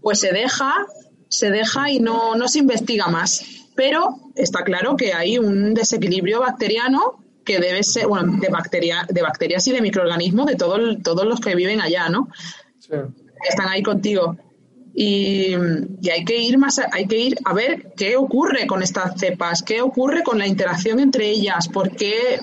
pues 0.00 0.20
se 0.20 0.32
deja, 0.32 0.86
se 1.28 1.50
deja 1.50 1.90
y 1.90 2.00
no, 2.00 2.34
no 2.34 2.48
se 2.48 2.58
investiga 2.58 3.08
más. 3.08 3.44
Pero 3.74 4.18
está 4.34 4.62
claro 4.62 4.96
que 4.96 5.14
hay 5.14 5.38
un 5.38 5.72
desequilibrio 5.74 6.40
bacteriano 6.40 7.24
que 7.44 7.58
debe 7.58 7.82
ser, 7.82 8.06
bueno, 8.06 8.36
de, 8.38 8.48
bacteria, 8.48 9.06
de 9.08 9.22
bacterias 9.22 9.66
y 9.66 9.72
de 9.72 9.80
microorganismos 9.80 10.46
de 10.46 10.56
todo, 10.56 10.98
todos 10.98 11.24
los 11.24 11.40
que 11.40 11.54
viven 11.54 11.80
allá, 11.80 12.08
¿no? 12.08 12.28
Están 13.48 13.68
ahí 13.68 13.82
contigo. 13.82 14.36
Y, 14.94 15.54
hay 15.54 16.24
que 16.24 16.36
ir 16.36 16.58
más, 16.58 16.80
hay 16.92 17.06
que 17.06 17.16
ir 17.16 17.36
a 17.44 17.54
ver 17.54 17.92
qué 17.96 18.16
ocurre 18.16 18.66
con 18.66 18.82
estas 18.82 19.18
cepas, 19.18 19.62
qué 19.62 19.82
ocurre 19.82 20.22
con 20.22 20.38
la 20.38 20.46
interacción 20.46 20.98
entre 21.00 21.30
ellas, 21.30 21.68
por 21.68 21.94
qué, 21.94 22.40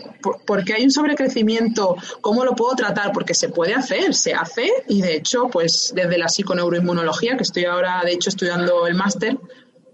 hay 0.76 0.84
un 0.84 0.92
sobrecrecimiento, 0.92 1.96
cómo 2.22 2.46
lo 2.46 2.56
puedo 2.56 2.76
tratar, 2.76 3.12
porque 3.12 3.34
se 3.34 3.50
puede 3.50 3.74
hacer, 3.74 4.14
se 4.14 4.34
hace, 4.34 4.70
y 4.88 5.02
de 5.02 5.18
hecho, 5.18 5.50
pues 5.52 5.92
desde 5.96 6.18
la 6.18 6.30
psiconeuroinmunología, 6.30 7.36
que 7.36 7.44
estoy 7.44 7.66
ahora, 7.66 8.02
de 8.06 8.14
hecho, 8.14 8.30
estudiando 8.30 8.88
el 8.88 8.96
máster 8.96 9.38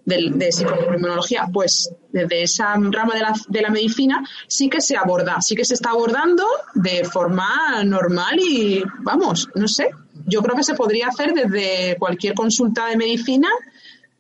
de, 0.06 0.32
de 0.34 0.52
psiconeuroinmunología, 0.52 1.48
pues 1.52 1.90
desde 2.12 2.44
esa 2.44 2.74
rama 2.76 3.16
de 3.16 3.22
la, 3.22 3.34
de 3.48 3.62
la 3.62 3.70
medicina 3.70 4.24
sí 4.48 4.70
que 4.70 4.82
se 4.82 4.98
aborda, 4.98 5.38
sí 5.42 5.56
que 5.56 5.66
se 5.66 5.74
está 5.74 5.92
abordando 5.92 6.46
de 6.76 7.04
forma 7.06 7.84
normal 7.84 8.40
y, 8.40 8.84
vamos, 9.00 9.50
no 9.56 9.68
sé, 9.68 9.90
yo 10.26 10.42
creo 10.42 10.56
que 10.56 10.64
se 10.64 10.76
podría 10.76 11.08
hacer 11.08 11.34
desde 11.34 11.98
cualquier 11.98 12.34
consulta 12.34 12.88
de 12.88 12.98
medicina 12.98 13.50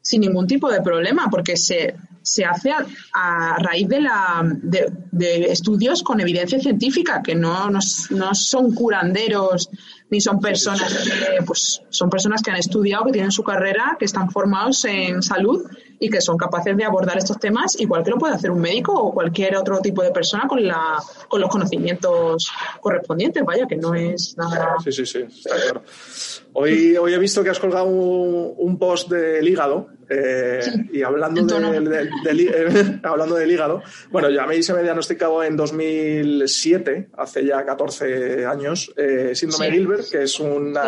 sin 0.01 0.21
ningún 0.21 0.47
tipo 0.47 0.69
de 0.69 0.81
problema, 0.81 1.29
porque 1.31 1.55
se, 1.55 1.95
se 2.21 2.43
hace 2.43 2.71
a, 3.13 3.57
raíz 3.59 3.87
de, 3.87 4.01
la, 4.01 4.43
de, 4.43 5.45
estudios 5.49 6.03
con 6.03 6.19
evidencia 6.19 6.59
científica, 6.59 7.21
que 7.23 7.35
no, 7.35 7.69
no, 7.69 7.79
no, 8.09 8.35
son 8.35 8.73
curanderos 8.73 9.69
ni 10.13 10.21
son 10.21 10.39
personas 10.39 10.93
que, 10.93 11.43
pues, 11.43 11.81
son 11.89 12.07
personas 12.07 12.43
que 12.43 12.51
han 12.51 12.57
estudiado, 12.57 13.05
que 13.05 13.13
tienen 13.13 13.31
su 13.31 13.43
carrera, 13.43 13.95
que 13.97 14.05
están 14.05 14.29
formados 14.29 14.85
en 14.85 15.23
salud 15.23 15.65
y 15.99 16.07
que 16.07 16.21
son 16.21 16.37
capaces 16.37 16.77
de 16.77 16.85
abordar 16.85 17.17
estos 17.17 17.39
temas 17.39 17.79
igual 17.79 18.03
que 18.03 18.11
lo 18.11 18.19
puede 18.19 18.35
hacer 18.35 18.51
un 18.51 18.61
médico 18.61 18.93
o 18.93 19.11
cualquier 19.11 19.57
otro 19.57 19.79
tipo 19.79 20.03
de 20.03 20.11
persona 20.11 20.47
con, 20.47 20.63
la, 20.63 21.01
con 21.27 21.41
los 21.41 21.49
conocimientos 21.49 22.51
correspondientes, 22.79 23.43
vaya, 23.43 23.65
que 23.65 23.75
no 23.75 23.95
es 23.95 24.35
nada... 24.37 24.75
Sí, 24.83 24.91
sí, 24.91 25.03
sí, 25.03 25.19
está 25.27 25.55
claro. 25.55 25.81
Hoy, 26.53 26.95
hoy 26.97 27.13
he 27.13 27.17
visto 27.17 27.43
que 27.43 27.49
has 27.49 27.59
colgado 27.59 27.85
un, 27.85 28.77
post 28.77 29.09
del 29.09 29.47
hígado 29.47 29.89
Eh, 30.09 30.59
y 30.91 31.01
hablando, 31.01 31.43
del, 31.45 32.99
hablando 33.03 33.35
del 33.35 33.51
hígado, 33.51 33.81
bueno, 34.11 34.29
ya 34.29 34.45
me 34.45 34.61
se 34.61 34.73
me 34.73 34.83
diagnosticado 34.83 35.43
en 35.43 35.55
2007, 35.55 37.09
hace 37.17 37.45
ya 37.45 37.65
14 37.65 38.45
años, 38.45 38.93
eh, 38.97 39.31
síndrome 39.33 39.67
de 39.67 39.71
Gilbert, 39.71 40.09
que 40.11 40.23
es 40.23 40.39
una 40.39 40.83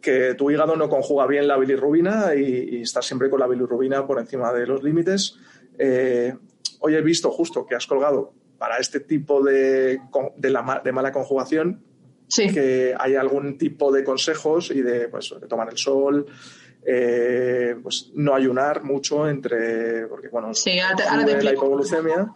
que 0.00 0.34
tu 0.34 0.50
hígado 0.50 0.74
no 0.76 0.88
conjuga 0.88 1.26
bien 1.26 1.46
la 1.46 1.56
bilirrubina 1.56 2.34
y, 2.34 2.78
y 2.78 2.82
estás 2.82 3.06
siempre 3.06 3.28
con 3.28 3.38
la 3.38 3.46
bilirrubina 3.46 4.06
por 4.06 4.18
encima 4.18 4.52
de 4.52 4.66
los 4.66 4.82
límites. 4.82 5.36
Eh, 5.78 6.34
hoy 6.80 6.94
he 6.94 7.02
visto 7.02 7.30
justo 7.30 7.66
que 7.66 7.74
has 7.74 7.86
colgado 7.86 8.32
para 8.58 8.78
este 8.78 9.00
tipo 9.00 9.42
de, 9.42 10.00
de, 10.36 10.50
la, 10.50 10.80
de 10.82 10.92
mala 10.92 11.12
conjugación 11.12 11.82
que 12.36 12.94
hay 12.98 13.14
algún 13.14 13.56
tipo 13.56 13.90
de 13.92 14.04
consejos 14.04 14.70
y 14.70 14.82
de, 14.82 15.08
pues, 15.08 15.34
de 15.40 15.46
tomar 15.46 15.68
el 15.70 15.78
sol, 15.78 16.26
eh, 16.86 17.76
pues 17.82 18.10
no 18.14 18.34
ayunar 18.34 18.82
mucho 18.82 19.28
entre, 19.28 20.06
porque 20.06 20.28
bueno, 20.28 20.52
la 21.42 21.52
hipoglucemia. 21.52 22.32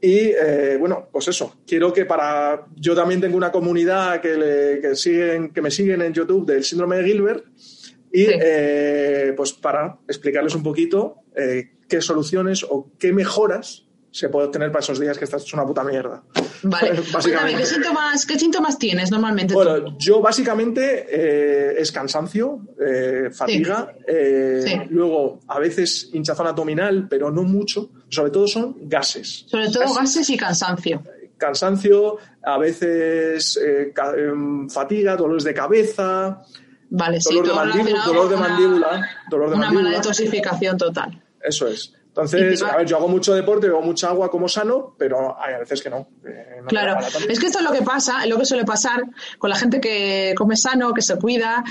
Y 0.00 0.30
eh, 0.30 0.76
bueno, 0.78 1.08
pues 1.10 1.28
eso, 1.28 1.60
quiero 1.66 1.92
que 1.92 2.04
para. 2.04 2.66
Yo 2.76 2.94
también 2.94 3.20
tengo 3.20 3.36
una 3.36 3.52
comunidad 3.52 4.20
que, 4.20 4.36
le, 4.36 4.80
que, 4.80 4.96
siguen, 4.96 5.52
que 5.52 5.62
me 5.62 5.70
siguen 5.70 6.02
en 6.02 6.12
YouTube 6.12 6.46
del 6.46 6.64
síndrome 6.64 6.96
de 6.96 7.04
Gilbert. 7.04 7.44
Y 8.12 8.26
eh, 8.28 9.34
pues 9.36 9.52
para 9.52 9.98
explicarles 10.08 10.54
un 10.54 10.62
poquito 10.62 11.22
qué 11.34 12.00
soluciones 12.00 12.64
o 12.68 12.90
qué 12.98 13.12
mejoras 13.12 13.85
se 14.16 14.30
puede 14.30 14.46
obtener 14.46 14.72
para 14.72 14.82
esos 14.82 14.98
días 14.98 15.18
que 15.18 15.26
estás 15.26 15.42
hecho 15.42 15.58
una 15.58 15.66
puta 15.66 15.84
mierda. 15.84 16.22
Vale. 16.62 17.02
básicamente. 17.12 17.60
¿qué, 17.60 17.66
síntomas, 17.66 18.24
¿qué, 18.24 18.38
síntomas, 18.38 18.78
tienes 18.78 19.10
normalmente? 19.10 19.52
Bueno, 19.52 19.94
yo 19.98 20.22
básicamente 20.22 21.06
eh, 21.10 21.74
es 21.78 21.92
cansancio, 21.92 22.60
eh, 22.80 23.28
fatiga, 23.30 23.94
eh, 24.08 24.86
luego 24.88 25.40
a 25.48 25.58
veces 25.58 26.08
hinchazón 26.14 26.46
abdominal, 26.46 27.06
pero 27.10 27.30
no 27.30 27.42
mucho. 27.42 27.90
Sobre 28.08 28.30
todo 28.30 28.48
son 28.48 28.88
gases. 28.88 29.44
Sobre 29.48 29.68
todo 29.68 29.92
gases 29.92 30.30
y 30.30 30.36
cansancio. 30.38 31.02
Cansancio, 31.36 32.16
a 32.42 32.56
veces 32.56 33.60
fatiga, 34.70 35.14
dolores 35.14 35.44
de 35.44 35.52
cabeza. 35.52 36.42
Vale, 36.88 37.18
dolor, 37.18 37.44
sí, 37.44 37.50
de, 37.50 37.54
mandíbula, 37.54 38.04
dolor 38.06 38.28
de 38.30 38.36
mandíbula. 38.36 39.10
Dolor 39.28 39.50
de 39.50 39.56
una 39.56 39.66
mandíbula. 39.66 39.90
mala 39.90 39.98
detoxificación 39.98 40.78
total. 40.78 41.22
Eso 41.42 41.68
es. 41.68 41.95
Entonces, 42.16 42.62
a 42.62 42.78
ver, 42.78 42.86
yo 42.86 42.96
hago 42.96 43.08
mucho 43.08 43.34
deporte, 43.34 43.66
bebo 43.66 43.82
mucha 43.82 44.08
agua 44.08 44.30
como 44.30 44.48
sano, 44.48 44.94
pero 44.96 45.36
hay 45.38 45.52
a 45.52 45.58
veces 45.58 45.82
que 45.82 45.90
no. 45.90 46.08
claro, 46.66 46.98
es 47.28 47.38
que 47.38 47.46
esto 47.46 47.58
es 47.58 47.64
lo 47.64 47.72
que 47.72 47.82
pasa, 47.82 48.24
es 48.24 48.30
lo 48.30 48.38
que 48.38 48.46
suele 48.46 48.64
pasar 48.64 49.02
con 49.38 49.50
la 49.50 49.56
gente 49.56 49.82
que 49.82 50.32
come 50.34 50.56
sano, 50.56 50.94
que 50.94 51.02
se 51.02 51.16
cuida, 51.16 51.62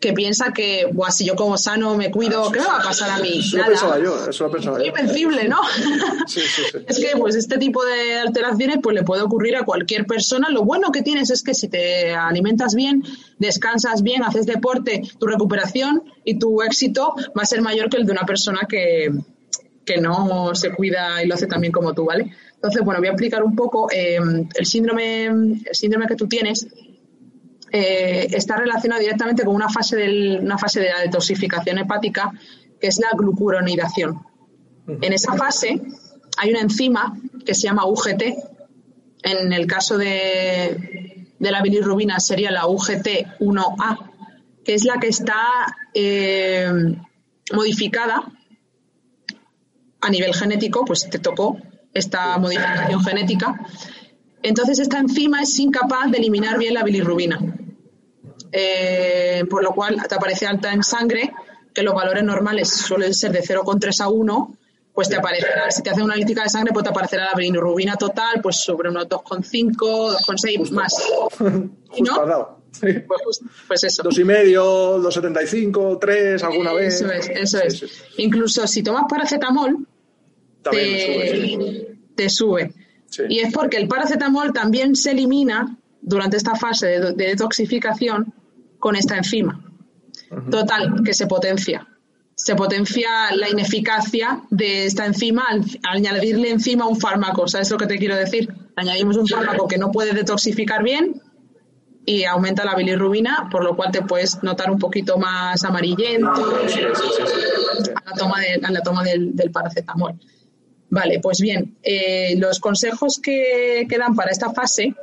que 0.00 0.12
piensa 0.12 0.52
que, 0.52 0.88
Buah, 0.92 1.12
si 1.12 1.24
yo 1.24 1.36
como 1.36 1.56
sano, 1.56 1.96
me 1.96 2.10
cuido, 2.10 2.50
¿qué 2.50 2.58
me 2.58 2.66
va 2.66 2.78
a 2.78 2.82
pasar 2.82 3.10
a 3.10 3.18
mí? 3.18 3.38
Eso 3.38 3.58
lo 3.58 3.66
pensaba 3.66 3.98
yo, 4.00 4.28
eso 4.28 4.44
lo 4.44 4.50
pensaba 4.50 4.78
yo. 4.78 4.86
Invencible, 4.86 5.48
¿no? 5.48 5.60
Sí, 6.26 6.40
sí, 6.40 6.62
sí. 6.70 6.78
Es 6.86 6.98
que, 6.98 7.16
pues, 7.16 7.34
este 7.36 7.58
tipo 7.58 7.84
de 7.84 8.18
alteraciones, 8.18 8.78
pues, 8.82 8.94
le 8.94 9.02
puede 9.02 9.22
ocurrir 9.22 9.56
a 9.56 9.64
cualquier 9.64 10.06
persona. 10.06 10.48
Lo 10.50 10.62
bueno 10.64 10.90
que 10.90 11.02
tienes 11.02 11.30
es 11.30 11.42
que 11.42 11.54
si 11.54 11.68
te 11.68 12.12
alimentas 12.12 12.74
bien, 12.74 13.02
descansas 13.38 14.02
bien, 14.02 14.24
haces 14.24 14.46
deporte, 14.46 15.02
tu 15.18 15.26
recuperación 15.26 16.02
y 16.24 16.38
tu 16.38 16.62
éxito 16.62 17.14
va 17.36 17.42
a 17.42 17.46
ser 17.46 17.60
mayor 17.60 17.88
que 17.88 17.98
el 17.98 18.06
de 18.06 18.12
una 18.12 18.22
persona 18.22 18.60
que 18.68 19.10
que 19.84 20.00
no 20.00 20.54
se 20.54 20.72
cuida 20.72 21.22
y 21.22 21.26
lo 21.26 21.34
hace 21.34 21.46
también 21.46 21.72
como 21.72 21.92
tú, 21.92 22.04
¿vale? 22.04 22.32
Entonces, 22.54 22.82
bueno, 22.84 23.00
voy 23.00 23.08
a 23.08 23.12
explicar 23.12 23.42
un 23.42 23.56
poco 23.56 23.88
em, 23.90 24.48
el 24.54 24.66
síndrome, 24.66 25.26
el 25.26 25.60
síndrome 25.72 26.06
que 26.06 26.16
tú 26.16 26.28
tienes. 26.28 26.66
Eh, 27.72 28.28
está 28.30 28.56
relacionado 28.56 29.00
directamente 29.00 29.44
con 29.44 29.54
una 29.54 29.68
fase, 29.68 29.96
del, 29.96 30.40
una 30.42 30.58
fase 30.58 30.80
de 30.80 30.90
la 30.90 31.00
detoxificación 31.00 31.78
hepática, 31.78 32.30
que 32.80 32.86
es 32.86 33.00
la 33.00 33.08
glucuronidación. 33.16 34.20
En 34.86 35.12
esa 35.12 35.34
fase 35.34 35.80
hay 36.36 36.50
una 36.50 36.60
enzima 36.60 37.18
que 37.44 37.54
se 37.54 37.62
llama 37.62 37.86
UGT. 37.86 38.22
En 39.24 39.52
el 39.52 39.66
caso 39.66 39.96
de, 39.98 41.26
de 41.38 41.50
la 41.50 41.62
bilirrubina 41.62 42.20
sería 42.20 42.50
la 42.50 42.66
UGT1A, 42.66 44.10
que 44.64 44.74
es 44.74 44.84
la 44.84 44.98
que 45.00 45.08
está 45.08 45.40
eh, 45.94 46.70
modificada 47.52 48.32
a 50.02 50.10
nivel 50.10 50.34
genético, 50.34 50.84
pues 50.84 51.08
te 51.08 51.18
tocó 51.18 51.56
esta 51.94 52.36
modificación 52.38 53.02
genética. 53.02 53.60
Entonces, 54.42 54.80
esta 54.80 54.98
enzima 54.98 55.42
es 55.42 55.58
incapaz 55.58 56.10
de 56.10 56.18
eliminar 56.18 56.58
bien 56.58 56.74
la 56.74 56.82
bilirrubina. 56.82 57.38
Eh, 58.50 59.44
por 59.48 59.62
lo 59.62 59.72
cual 59.72 59.96
te 60.06 60.14
aparece 60.14 60.46
alta 60.46 60.72
en 60.72 60.82
sangre, 60.82 61.32
que 61.72 61.82
los 61.82 61.94
valores 61.94 62.22
normales 62.22 62.68
suelen 62.68 63.14
ser 63.14 63.32
de 63.32 63.42
0,3 63.42 64.00
a 64.00 64.08
1, 64.08 64.58
pues 64.92 65.08
te 65.08 65.16
aparecerá, 65.16 65.70
si 65.70 65.82
te 65.82 65.88
hace 65.88 66.02
una 66.02 66.12
analítica 66.14 66.42
de 66.42 66.50
sangre, 66.50 66.72
pues 66.72 66.84
te 66.84 66.90
aparecerá 66.90 67.26
la 67.26 67.34
bilirrubina 67.34 67.96
total, 67.96 68.42
pues 68.42 68.56
sobre 68.56 68.90
unos 68.90 69.08
2,5, 69.08 69.74
2,6 69.76 70.70
más. 70.70 70.94
¿Y 71.96 72.02
no? 72.02 72.58
Pues, 72.80 73.40
pues, 73.68 73.84
eso. 73.84 74.02
Dos 74.02 74.18
y 74.18 74.24
medio, 74.24 74.98
2,75, 74.98 75.98
3 76.00 76.42
alguna 76.42 76.72
vez. 76.72 77.00
Eso 77.00 77.10
es, 77.12 77.28
eso 77.28 77.58
es. 77.60 78.04
Incluso 78.16 78.66
si 78.66 78.82
tomas 78.82 79.04
paracetamol, 79.08 79.86
te, 80.70 82.28
sube. 82.28 82.74
Y 83.28 83.40
es 83.40 83.52
porque 83.52 83.76
el 83.76 83.88
paracetamol 83.88 84.52
también 84.52 84.96
se 84.96 85.10
elimina 85.10 85.76
durante 86.00 86.36
esta 86.36 86.54
fase 86.54 86.86
de, 87.00 87.12
detoxificación 87.12 88.32
con 88.78 88.96
esta 88.96 89.16
enzima. 89.16 89.60
Total, 90.50 91.02
que 91.04 91.14
se 91.14 91.26
potencia. 91.26 91.86
Se 92.34 92.56
potencia 92.56 93.08
la 93.36 93.48
ineficacia 93.48 94.42
de 94.50 94.86
esta 94.86 95.04
enzima 95.04 95.44
al, 95.48 95.64
añadirle 95.82 96.50
encima 96.50 96.86
un 96.86 96.98
fármaco. 96.98 97.46
¿Sabes 97.46 97.70
lo 97.70 97.76
que 97.76 97.86
te 97.86 97.98
quiero 97.98 98.16
decir? 98.16 98.52
Añadimos 98.76 99.16
un 99.16 99.28
fármaco 99.28 99.68
que 99.68 99.78
no 99.78 99.92
puede 99.92 100.12
detoxificar 100.12 100.82
bien 100.82 101.20
y 102.04 102.24
aumenta 102.24 102.64
la 102.64 102.74
bilirrubina, 102.74 103.48
por 103.50 103.62
lo 103.62 103.76
cual 103.76 103.92
te 103.92 104.02
puedes 104.02 104.42
notar 104.42 104.70
un 104.70 104.78
poquito 104.78 105.18
más 105.18 105.62
amarillento 105.64 106.30
a 106.30 108.02
la 108.04 108.12
toma, 108.16 108.36
la 108.60 108.80
toma 108.82 109.04
del, 109.04 109.50
paracetamol. 109.52 110.14
Vale, 110.92 111.20
pues 111.20 111.40
bien, 111.40 111.78
eh, 111.82 112.36
los 112.36 112.60
consejos 112.60 113.18
que, 113.18 113.86
que, 113.88 113.96
dan 113.96 114.14
para 114.14 114.30
esta 114.30 114.52
fase 114.52 114.94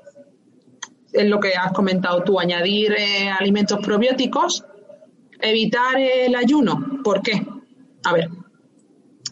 es 1.11 1.27
lo 1.27 1.39
que 1.39 1.53
has 1.55 1.71
comentado 1.71 2.23
tú, 2.23 2.39
añadir 2.39 2.91
eh, 2.91 3.27
alimentos 3.27 3.79
probióticos, 3.83 4.63
evitar 5.41 5.99
el 5.99 6.35
ayuno. 6.35 7.01
¿Por 7.03 7.23
qué? 7.23 7.43
A 8.03 8.13
ver, 8.13 8.29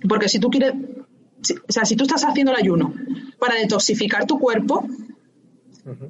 porque 0.09 0.27
si 0.27 0.39
tú 0.39 0.49
quieres, 0.49 0.73
o 0.73 1.71
sea, 1.71 1.85
si 1.85 1.95
tú 1.95 2.05
estás 2.05 2.23
haciendo 2.23 2.53
el 2.53 2.57
ayuno 2.57 2.91
para 3.37 3.53
detoxificar 3.53 4.25
tu 4.25 4.39
cuerpo, 4.39 4.83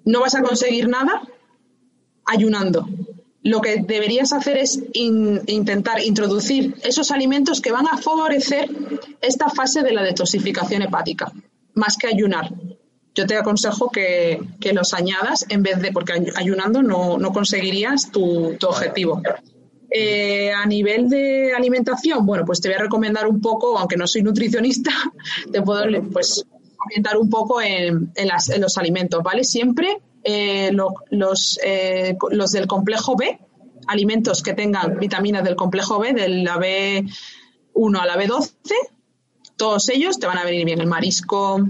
no 0.06 0.22
vas 0.22 0.36
a 0.36 0.42
conseguir 0.42 0.88
nada 0.88 1.24
ayunando 2.26 2.88
lo 3.44 3.62
que 3.62 3.78
deberías 3.82 4.34
hacer 4.34 4.58
es 4.58 4.82
intentar 4.94 6.02
introducir 6.02 6.76
esos 6.84 7.12
alimentos 7.12 7.62
que 7.62 7.72
van 7.72 7.88
a 7.88 7.98
favorecer 7.98 8.70
esta 9.22 9.50
fase 9.50 9.84
de 9.84 9.94
la 9.94 10.04
detoxificación 10.04 10.82
hepática, 10.82 11.32
más 11.74 11.98
que 11.98 12.08
ayunar. 12.08 12.52
Yo 13.16 13.26
te 13.26 13.36
aconsejo 13.36 13.90
que, 13.90 14.40
los 14.74 14.94
añadas 14.94 15.46
en 15.50 15.64
vez 15.64 15.82
de, 15.82 15.92
porque 15.92 16.14
ayunando 16.36 16.84
no, 16.84 17.32
conseguirías 17.32 18.12
tu, 18.12 18.58
objetivo. 18.62 19.22
Eh, 19.90 20.52
a 20.52 20.66
nivel 20.66 21.08
de 21.08 21.54
alimentación, 21.56 22.26
bueno, 22.26 22.44
pues 22.46 22.60
te 22.60 22.68
voy 22.68 22.76
a 22.76 22.82
recomendar 22.82 23.26
un 23.28 23.40
poco, 23.40 23.78
aunque 23.78 23.96
no 23.96 24.06
soy 24.06 24.22
nutricionista, 24.22 24.92
te 25.52 25.62
puedo 25.62 25.84
pues 26.12 26.44
orientar 26.86 27.18
un 27.18 27.30
poco 27.30 27.62
en, 27.62 28.12
en 28.16 28.62
los 28.62 28.78
alimentos, 28.78 29.24
¿vale? 29.24 29.46
Siempre 29.46 30.02
eh, 30.30 30.74
los, 30.74 31.58
eh, 31.64 32.18
los 32.32 32.52
del 32.52 32.68
complejo 32.68 33.16
B, 33.16 33.40
alimentos 33.88 34.44
que 34.44 34.54
tengan 34.54 35.00
vitaminas 35.00 35.42
del 35.42 35.56
complejo 35.56 36.00
B, 36.00 36.12
de 36.12 36.28
la 36.28 36.58
B1 36.58 37.98
a 37.98 38.06
la 38.06 38.18
B12, 38.18 38.52
todos 39.56 39.88
ellos 39.88 40.20
te 40.20 40.28
van 40.28 40.38
a 40.38 40.44
venir 40.44 40.66
bien. 40.66 40.82
El 40.82 40.88
marisco, 40.88 41.66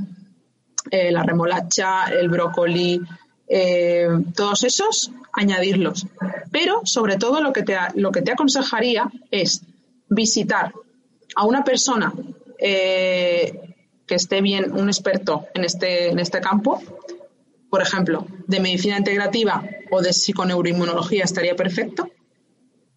eh, 0.89 1.11
la 1.11 1.21
remolacha, 1.21 2.05
el 2.05 2.29
brócoli, 2.29 2.99
todos 4.35 4.63
esos, 4.63 5.11
añadirlos. 5.33 6.07
Pero, 6.51 6.81
sobre 6.83 7.17
todo, 7.17 7.41
lo 7.41 7.53
que 7.53 7.61
te, 7.61 7.77
lo 7.93 8.11
que 8.11 8.23
te 8.23 8.31
aconsejaría 8.31 9.07
es 9.29 9.61
visitar 10.09 10.73
a 11.35 11.45
una 11.45 11.63
persona 11.63 12.11
que 12.57 14.15
esté 14.15 14.41
bien, 14.41 14.71
un 14.71 14.87
experto 14.87 15.45
en 15.53 15.63
este, 15.63 16.09
en 16.09 16.17
este 16.17 16.41
campo, 16.41 16.81
por 17.69 17.81
ejemplo, 17.81 18.27
de 18.47 18.59
medicina 18.59 18.97
integrativa 18.97 19.63
o 19.91 20.01
de 20.01 20.13
psiconeuroinmunología 20.13 21.23
estaría 21.23 21.55
perfecto, 21.55 22.09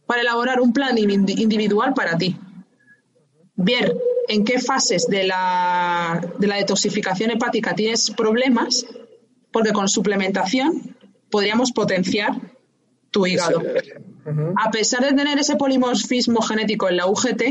para 0.07 0.23
elaborar 0.23 0.61
un 0.61 0.73
plan 0.73 0.99
individual 0.99 1.95
para 1.95 2.17
ti. 2.19 2.37
Ver 3.55 3.97
en 4.29 4.45
qué 4.45 4.59
fases 4.61 5.07
de 5.07 5.25
la, 5.25 6.21
de 6.39 6.47
la 6.47 6.57
detoxificación 6.57 7.31
hepática 7.31 7.75
tienes 7.75 8.11
problemas, 8.11 8.87
porque 9.53 9.73
con 9.73 9.89
suplementación 9.89 10.97
podríamos 11.31 11.73
potenciar 11.73 12.33
tu 13.11 13.27
hígado. 13.27 13.63
A 14.57 14.71
pesar 14.71 15.05
de 15.05 15.13
tener 15.13 15.39
ese 15.39 15.57
polimorfismo 15.57 16.41
genético 16.43 16.89
en 16.89 16.97
la 16.97 17.07
UGT, 17.07 17.43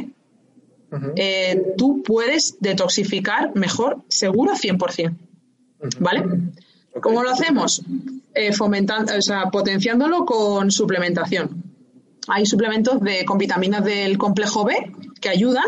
eh, 1.15 1.73
tú 1.77 2.01
puedes 2.03 2.57
detoxificar 2.59 3.55
mejor, 3.55 4.03
seguro, 4.07 4.53
100%. 4.53 5.17
¿Vale? 5.99 6.23
¿Cómo 7.01 7.23
lo 7.23 7.31
hacemos? 7.31 7.81
Eh, 8.33 8.53
fomentando, 8.53 9.15
o 9.17 9.21
sea, 9.21 9.45
potenciándolo 9.45 10.25
con 10.25 10.71
suplementación. 10.71 11.63
Hay 12.27 12.45
suplementos 12.45 13.01
de, 13.01 13.25
con 13.25 13.37
vitaminas 13.37 13.83
del 13.83 14.17
complejo 14.17 14.65
B 14.65 14.91
que 15.19 15.29
ayudan, 15.29 15.65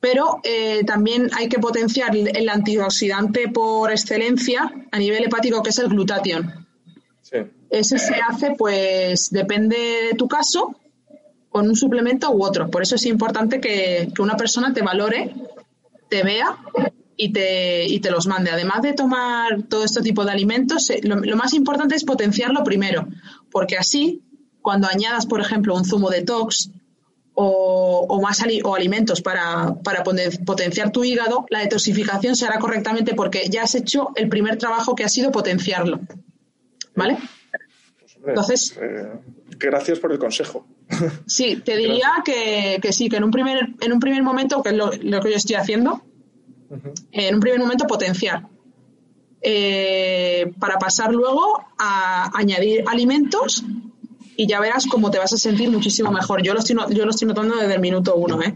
pero 0.00 0.40
eh, 0.44 0.84
también 0.84 1.30
hay 1.36 1.48
que 1.48 1.58
potenciar 1.58 2.14
el 2.14 2.48
antioxidante 2.48 3.48
por 3.48 3.90
excelencia 3.90 4.72
a 4.90 4.98
nivel 4.98 5.24
hepático, 5.24 5.62
que 5.62 5.70
es 5.70 5.78
el 5.78 5.88
glutatión. 5.88 6.66
Ese 7.70 7.98
se 7.98 8.14
hace, 8.14 8.54
pues, 8.56 9.30
depende 9.30 9.76
de 9.76 10.16
tu 10.16 10.28
caso, 10.28 10.76
con 11.50 11.68
un 11.68 11.76
suplemento 11.76 12.30
u 12.30 12.44
otro. 12.44 12.70
Por 12.70 12.82
eso 12.82 12.94
es 12.94 13.04
importante 13.06 13.60
que, 13.60 14.10
una 14.18 14.36
persona 14.36 14.72
te 14.72 14.82
valore, 14.82 15.34
te 16.08 16.22
vea 16.22 16.56
y 17.18 17.32
te, 17.32 17.84
y 17.84 18.00
te 18.00 18.10
los 18.10 18.26
mande. 18.26 18.50
Además 18.50 18.80
de 18.80 18.94
tomar 18.94 19.64
todo 19.64 19.84
este 19.84 20.00
tipo 20.00 20.24
de 20.24 20.30
alimentos, 20.30 20.88
eh, 20.88 21.00
lo, 21.02 21.36
más 21.36 21.52
importante 21.52 21.96
es 21.96 22.04
potenciarlo 22.04 22.64
primero, 22.64 23.08
porque 23.50 23.76
así, 23.76 24.22
cuando 24.62 24.88
añadas, 24.88 25.26
por 25.26 25.40
ejemplo, 25.40 25.74
un 25.74 25.84
zumo 25.84 26.08
detox 26.08 26.70
o, 27.34 28.06
o 28.08 28.22
más 28.22 28.42
o 28.64 28.74
alimentos 28.74 29.20
para, 29.20 29.74
para 29.82 30.02
potenciar 30.02 30.92
tu 30.92 31.04
hígado, 31.04 31.44
la 31.50 31.60
detoxificación 31.60 32.36
se 32.36 32.46
hará 32.46 32.58
correctamente 32.58 33.14
porque 33.14 33.48
ya 33.50 33.64
has 33.64 33.74
hecho 33.74 34.10
el 34.14 34.28
primer 34.28 34.56
trabajo 34.56 34.94
que 34.94 35.04
ha 35.04 35.08
sido 35.08 35.30
potenciarlo. 35.32 36.00
¿Vale? 36.94 37.18
Entonces. 38.26 38.76
Eh, 38.80 39.08
gracias 39.58 39.98
por 39.98 40.12
el 40.12 40.18
consejo. 40.18 40.66
Sí, 41.26 41.56
te 41.64 41.76
diría 41.76 42.10
que, 42.24 42.80
sí, 42.92 43.08
que 43.08 43.16
en 43.16 43.24
un 43.24 43.30
primer, 43.30 43.70
en 43.80 43.92
un 43.92 44.00
primer 44.00 44.22
momento, 44.22 44.62
que 44.62 44.70
es 44.70 44.76
lo, 44.76 44.90
que 44.90 45.30
yo 45.30 45.36
estoy 45.36 45.56
haciendo, 45.56 46.02
en 47.12 47.34
un 47.34 47.40
primer 47.40 47.58
momento 47.60 47.86
potenciar. 47.86 48.46
Eh, 49.40 50.52
para 50.58 50.78
pasar 50.78 51.12
luego 51.12 51.64
a 51.78 52.36
añadir 52.36 52.82
alimentos 52.88 53.62
y 54.36 54.48
ya 54.48 54.58
verás 54.58 54.86
cómo 54.86 55.12
te 55.12 55.18
vas 55.18 55.32
a 55.32 55.36
sentir 55.36 55.70
muchísimo 55.70 56.10
mejor. 56.10 56.42
Yo 56.42 56.54
lo 56.54 56.60
estoy, 56.60 56.76
yo 56.90 57.04
lo 57.04 57.10
estoy 57.10 57.28
notando 57.28 57.56
desde 57.56 57.74
el 57.74 57.80
minuto 57.80 58.16
uno, 58.16 58.42
¿eh? 58.42 58.54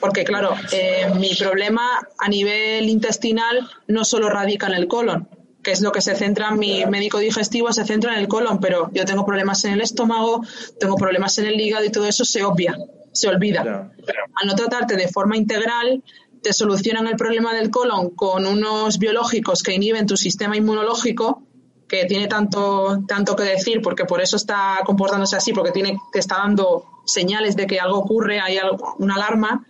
Porque, 0.00 0.24
claro, 0.24 0.54
eh, 0.72 1.06
mi 1.18 1.34
problema 1.34 1.82
a 2.18 2.28
nivel 2.28 2.88
intestinal 2.88 3.68
no 3.88 4.04
solo 4.04 4.28
radica 4.28 4.66
en 4.66 4.74
el 4.74 4.88
colon, 4.88 5.28
que 5.62 5.72
es 5.72 5.80
lo 5.80 5.92
que 5.92 6.00
se 6.00 6.14
centra 6.14 6.50
en 6.50 6.58
mi 6.58 6.84
médico 6.86 7.18
digestivo, 7.18 7.72
se 7.72 7.84
centra 7.84 8.14
en 8.14 8.20
el 8.20 8.28
colon, 8.28 8.60
pero 8.60 8.90
yo 8.92 9.04
tengo 9.04 9.24
problemas 9.24 9.64
en 9.64 9.72
el 9.72 9.80
estómago, 9.80 10.42
tengo 10.78 10.96
problemas 10.96 11.38
en 11.38 11.46
el 11.46 11.60
hígado 11.60 11.84
y 11.84 11.90
todo 11.90 12.06
eso 12.06 12.24
se 12.24 12.44
obvia, 12.44 12.76
se 13.12 13.28
olvida. 13.28 13.90
Al 14.34 14.46
no 14.46 14.54
tratarte 14.54 14.96
de 14.96 15.08
forma 15.08 15.36
integral, 15.36 16.02
te 16.44 16.52
solucionan 16.52 17.08
el 17.08 17.16
problema 17.16 17.54
del 17.54 17.70
colon 17.70 18.10
con 18.10 18.46
unos 18.46 18.98
biológicos 18.98 19.62
que 19.62 19.72
inhiben 19.72 20.06
tu 20.06 20.16
sistema 20.16 20.56
inmunológico, 20.56 21.42
que 21.88 22.04
tiene 22.04 22.28
tanto, 22.28 23.02
tanto 23.08 23.34
que 23.34 23.44
decir, 23.44 23.80
porque 23.80 24.04
por 24.04 24.20
eso 24.20 24.36
está 24.36 24.80
comportándose 24.84 25.36
así, 25.36 25.54
porque 25.54 25.72
tiene, 25.72 25.98
te 26.12 26.18
está 26.18 26.36
dando 26.36 26.84
señales 27.06 27.56
de 27.56 27.66
que 27.66 27.80
algo 27.80 27.98
ocurre, 27.98 28.40
hay 28.40 28.58
una 28.98 29.14
alarma, 29.14 29.66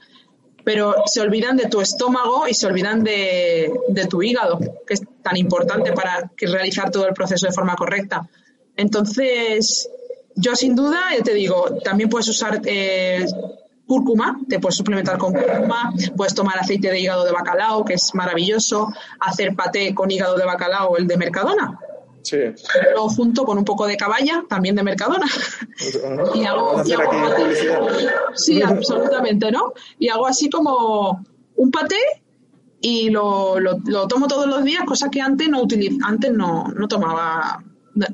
pero 0.65 0.97
se 1.07 1.21
olvidan 1.21 1.57
de 1.57 1.69
tu 1.69 1.81
estómago 1.81 2.49
y 2.49 2.55
se 2.55 2.67
olvidan 2.67 3.05
de, 3.05 3.73
tu 4.11 4.23
hígado, 4.23 4.59
que 4.59 4.95
es 4.95 5.03
tan 5.23 5.37
importante 5.37 5.93
para 5.93 6.33
realizar 6.39 6.91
todo 6.91 7.07
el 7.07 7.15
proceso 7.15 7.47
de 7.47 7.53
forma 7.53 7.77
correcta. 7.77 8.29
Entonces, 8.77 9.89
yo 10.35 10.57
sin 10.57 10.75
duda, 10.75 11.03
te 11.23 11.35
digo, 11.35 11.79
también 11.85 12.09
puedes 12.09 12.27
usar 12.27 12.61
eh, 12.65 13.25
cúrcuma, 13.87 14.39
te 14.49 14.59
puedes 14.59 14.77
suplementar 14.77 15.19
con 15.19 15.33
cúrcuma, 15.33 15.93
puedes 16.17 16.35
tomar 16.35 16.59
aceite 16.59 16.91
de 16.91 17.01
hígado 17.01 17.25
de 17.25 17.33
bacalao, 17.33 17.85
que 17.85 17.95
es 17.95 18.15
maravilloso, 18.15 18.89
hacer 19.21 19.55
paté 19.55 19.95
con 19.95 20.11
hígado 20.11 20.37
de 20.37 20.45
bacalao, 20.45 20.97
el 20.97 21.07
de 21.07 21.17
Mercadona, 21.17 21.79
Sí. 22.25 22.39
Luego 22.95 23.11
junto 23.11 23.45
con 23.45 23.59
un 23.59 23.65
poco 23.67 23.87
de 23.87 23.99
caballa, 23.99 24.45
también 24.49 24.75
de 24.75 24.83
Mercadona. 24.83 25.27
y 26.35 26.45
hago, 26.45 26.83
sí, 28.35 28.63
absolutamente, 28.63 29.53
¿no? 29.53 29.75
Y 29.99 30.09
hago 30.09 30.27
así 30.27 30.49
como 30.49 31.23
un 31.57 31.71
paté 31.71 31.99
y 32.81 33.11
lo, 33.11 33.61
lo, 33.61 34.09
tomo 34.09 34.27
todos 34.27 34.47
los 34.47 34.65
días, 34.65 34.85
cosa 34.87 35.11
que 35.11 35.21
antes 35.21 35.49
no 35.51 35.63
utiliz 35.63 35.99
antes 36.03 36.33
no, 36.33 36.65
no 36.69 36.89
tomaba 36.89 37.63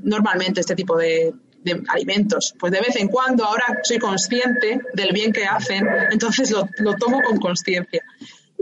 normalmente 0.02 0.60
este 0.60 0.74
tipo 0.74 0.96
de, 0.96 1.32
de 1.62 1.82
alimentos. 1.88 2.54
Pues 2.58 2.72
de 2.72 2.80
vez 2.80 2.96
en 2.96 3.08
cuando, 3.08 3.44
ahora 3.44 3.80
soy 3.82 3.98
consciente 3.98 4.80
del 4.94 5.12
bien 5.12 5.32
que 5.32 5.44
hacen, 5.44 5.86
entonces 6.10 6.50
lo, 6.50 6.68
lo 6.78 6.94
tomo 6.94 7.20
con 7.22 7.38
conciencia 7.38 8.02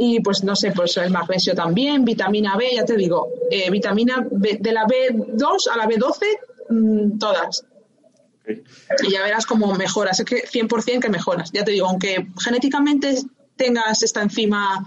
y 0.00 0.20
pues 0.20 0.44
no 0.44 0.54
sé, 0.54 0.70
pues 0.70 0.96
el 0.96 1.10
magnesio 1.10 1.54
también, 1.54 2.04
vitamina 2.04 2.56
B, 2.56 2.70
ya 2.72 2.84
te 2.84 2.96
digo, 2.96 3.28
eh, 3.50 3.68
vitamina 3.68 4.24
B, 4.30 4.58
de 4.60 4.72
la 4.72 4.86
B2 4.86 5.68
a 5.72 5.76
la 5.76 5.86
B12, 5.86 6.24
mm, 6.70 7.18
todas. 7.18 7.66
Y 8.46 9.10
ya 9.10 9.24
verás 9.24 9.44
cómo 9.44 9.74
mejoras, 9.74 10.20
es 10.20 10.24
que 10.24 10.46
100% 10.46 11.00
que 11.00 11.08
mejoras. 11.08 11.50
Ya 11.52 11.64
te 11.64 11.72
digo, 11.72 11.88
aunque 11.88 12.28
genéticamente 12.40 13.16
tengas 13.56 14.04
esta 14.04 14.22
enzima 14.22 14.86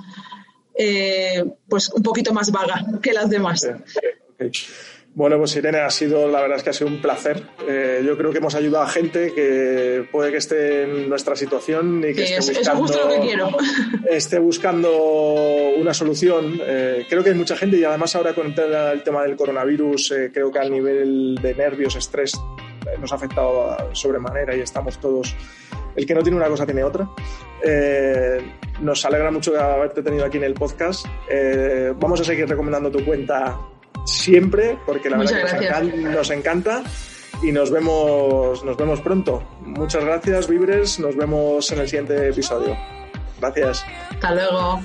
eh, 0.74 1.43
pues 1.67 1.89
un 1.89 2.02
poquito 2.02 2.34
más 2.34 2.50
vaga 2.50 2.86
que 3.02 3.12
las 3.12 3.30
demás. 3.30 3.67
Bueno, 5.13 5.38
pues 5.38 5.54
Irene, 5.58 5.80
ha 5.80 5.89
sido, 5.89 6.30
la 6.30 6.39
verdad 6.39 6.58
es 6.58 6.63
que 6.63 6.69
ha 6.69 6.74
sido 6.74 6.89
un 6.89 7.02
placer. 7.02 7.43
Eh, 7.67 8.02
yo 8.06 8.17
creo 8.17 8.32
que 8.32 8.38
hemos 8.38 8.56
ayudado 8.56 8.86
a 8.86 8.88
gente 8.88 9.34
que 9.34 10.08
puede 10.10 10.32
que 10.32 10.38
esté 10.38 10.84
en 10.84 11.10
nuestra 11.10 11.36
situación 11.36 12.02
y 12.08 12.13
que 12.13 12.24
esté, 12.24 12.74
buscando, 12.74 13.58
esté 14.10 14.39
buscando 14.39 14.89
una 15.78 15.93
solución. 15.93 16.62
Eh, 16.62 17.06
creo 17.10 17.24
que 17.24 17.32
hay 17.32 17.36
mucha 17.36 17.58
gente 17.58 17.76
y 17.78 17.84
además 17.84 18.15
ahora 18.15 18.34
con 18.34 18.47
el 18.47 19.04
tema 19.04 19.24
del 19.24 19.36
coronavirus, 19.36 20.12
eh, 20.12 20.32
creo 20.34 20.50
que 20.50 20.60
al 20.60 20.71
nivel 20.71 21.38
de 21.41 21.56
nervios, 21.56 21.97
estrés, 21.97 22.39
nos 22.97 23.12
ha 23.12 23.15
afectado 23.15 23.76
sobremanera 23.93 24.56
y 24.56 24.62
estamos 24.62 24.97
todos... 25.00 25.36
El 25.93 26.06
que 26.06 26.15
no 26.15 26.24
tiene 26.24 26.38
una 26.38 26.47
cosa 26.47 26.65
tiene 26.65 26.86
otra. 26.86 27.06
nos 28.80 29.04
alegra 29.04 29.30
mucho 29.30 29.60
haberte 29.60 30.02
tenido 30.02 30.24
aquí 30.24 30.38
en 30.38 30.45
el 30.45 30.54
podcast. 30.54 31.06
vamos 31.97 32.21
a 32.21 32.24
seguir 32.24 32.47
recomendando 32.47 32.89
tu 32.89 33.04
cuenta 33.04 33.60
siempre, 34.06 34.78
porque 34.86 35.10
la 35.10 35.18
verdad 35.18 35.82
que 35.82 35.98
nos 35.98 36.30
encanta, 36.30 36.84
y 37.44 37.52
nos 37.52 37.72
vemos, 37.72 38.64
nos 38.64 38.78
vemos 38.78 39.02
pronto. 39.02 39.44
Muchas 39.62 40.04
gracias, 40.06 40.48
Vibres. 40.48 41.00
Nos 41.00 41.16
vemos 41.16 41.72
en 41.72 41.80
el 41.80 41.88
siguiente 41.88 42.30
episodio. 42.30 42.78
Gracias. 43.40 43.86
Hasta 44.12 44.36
luego. 44.36 44.82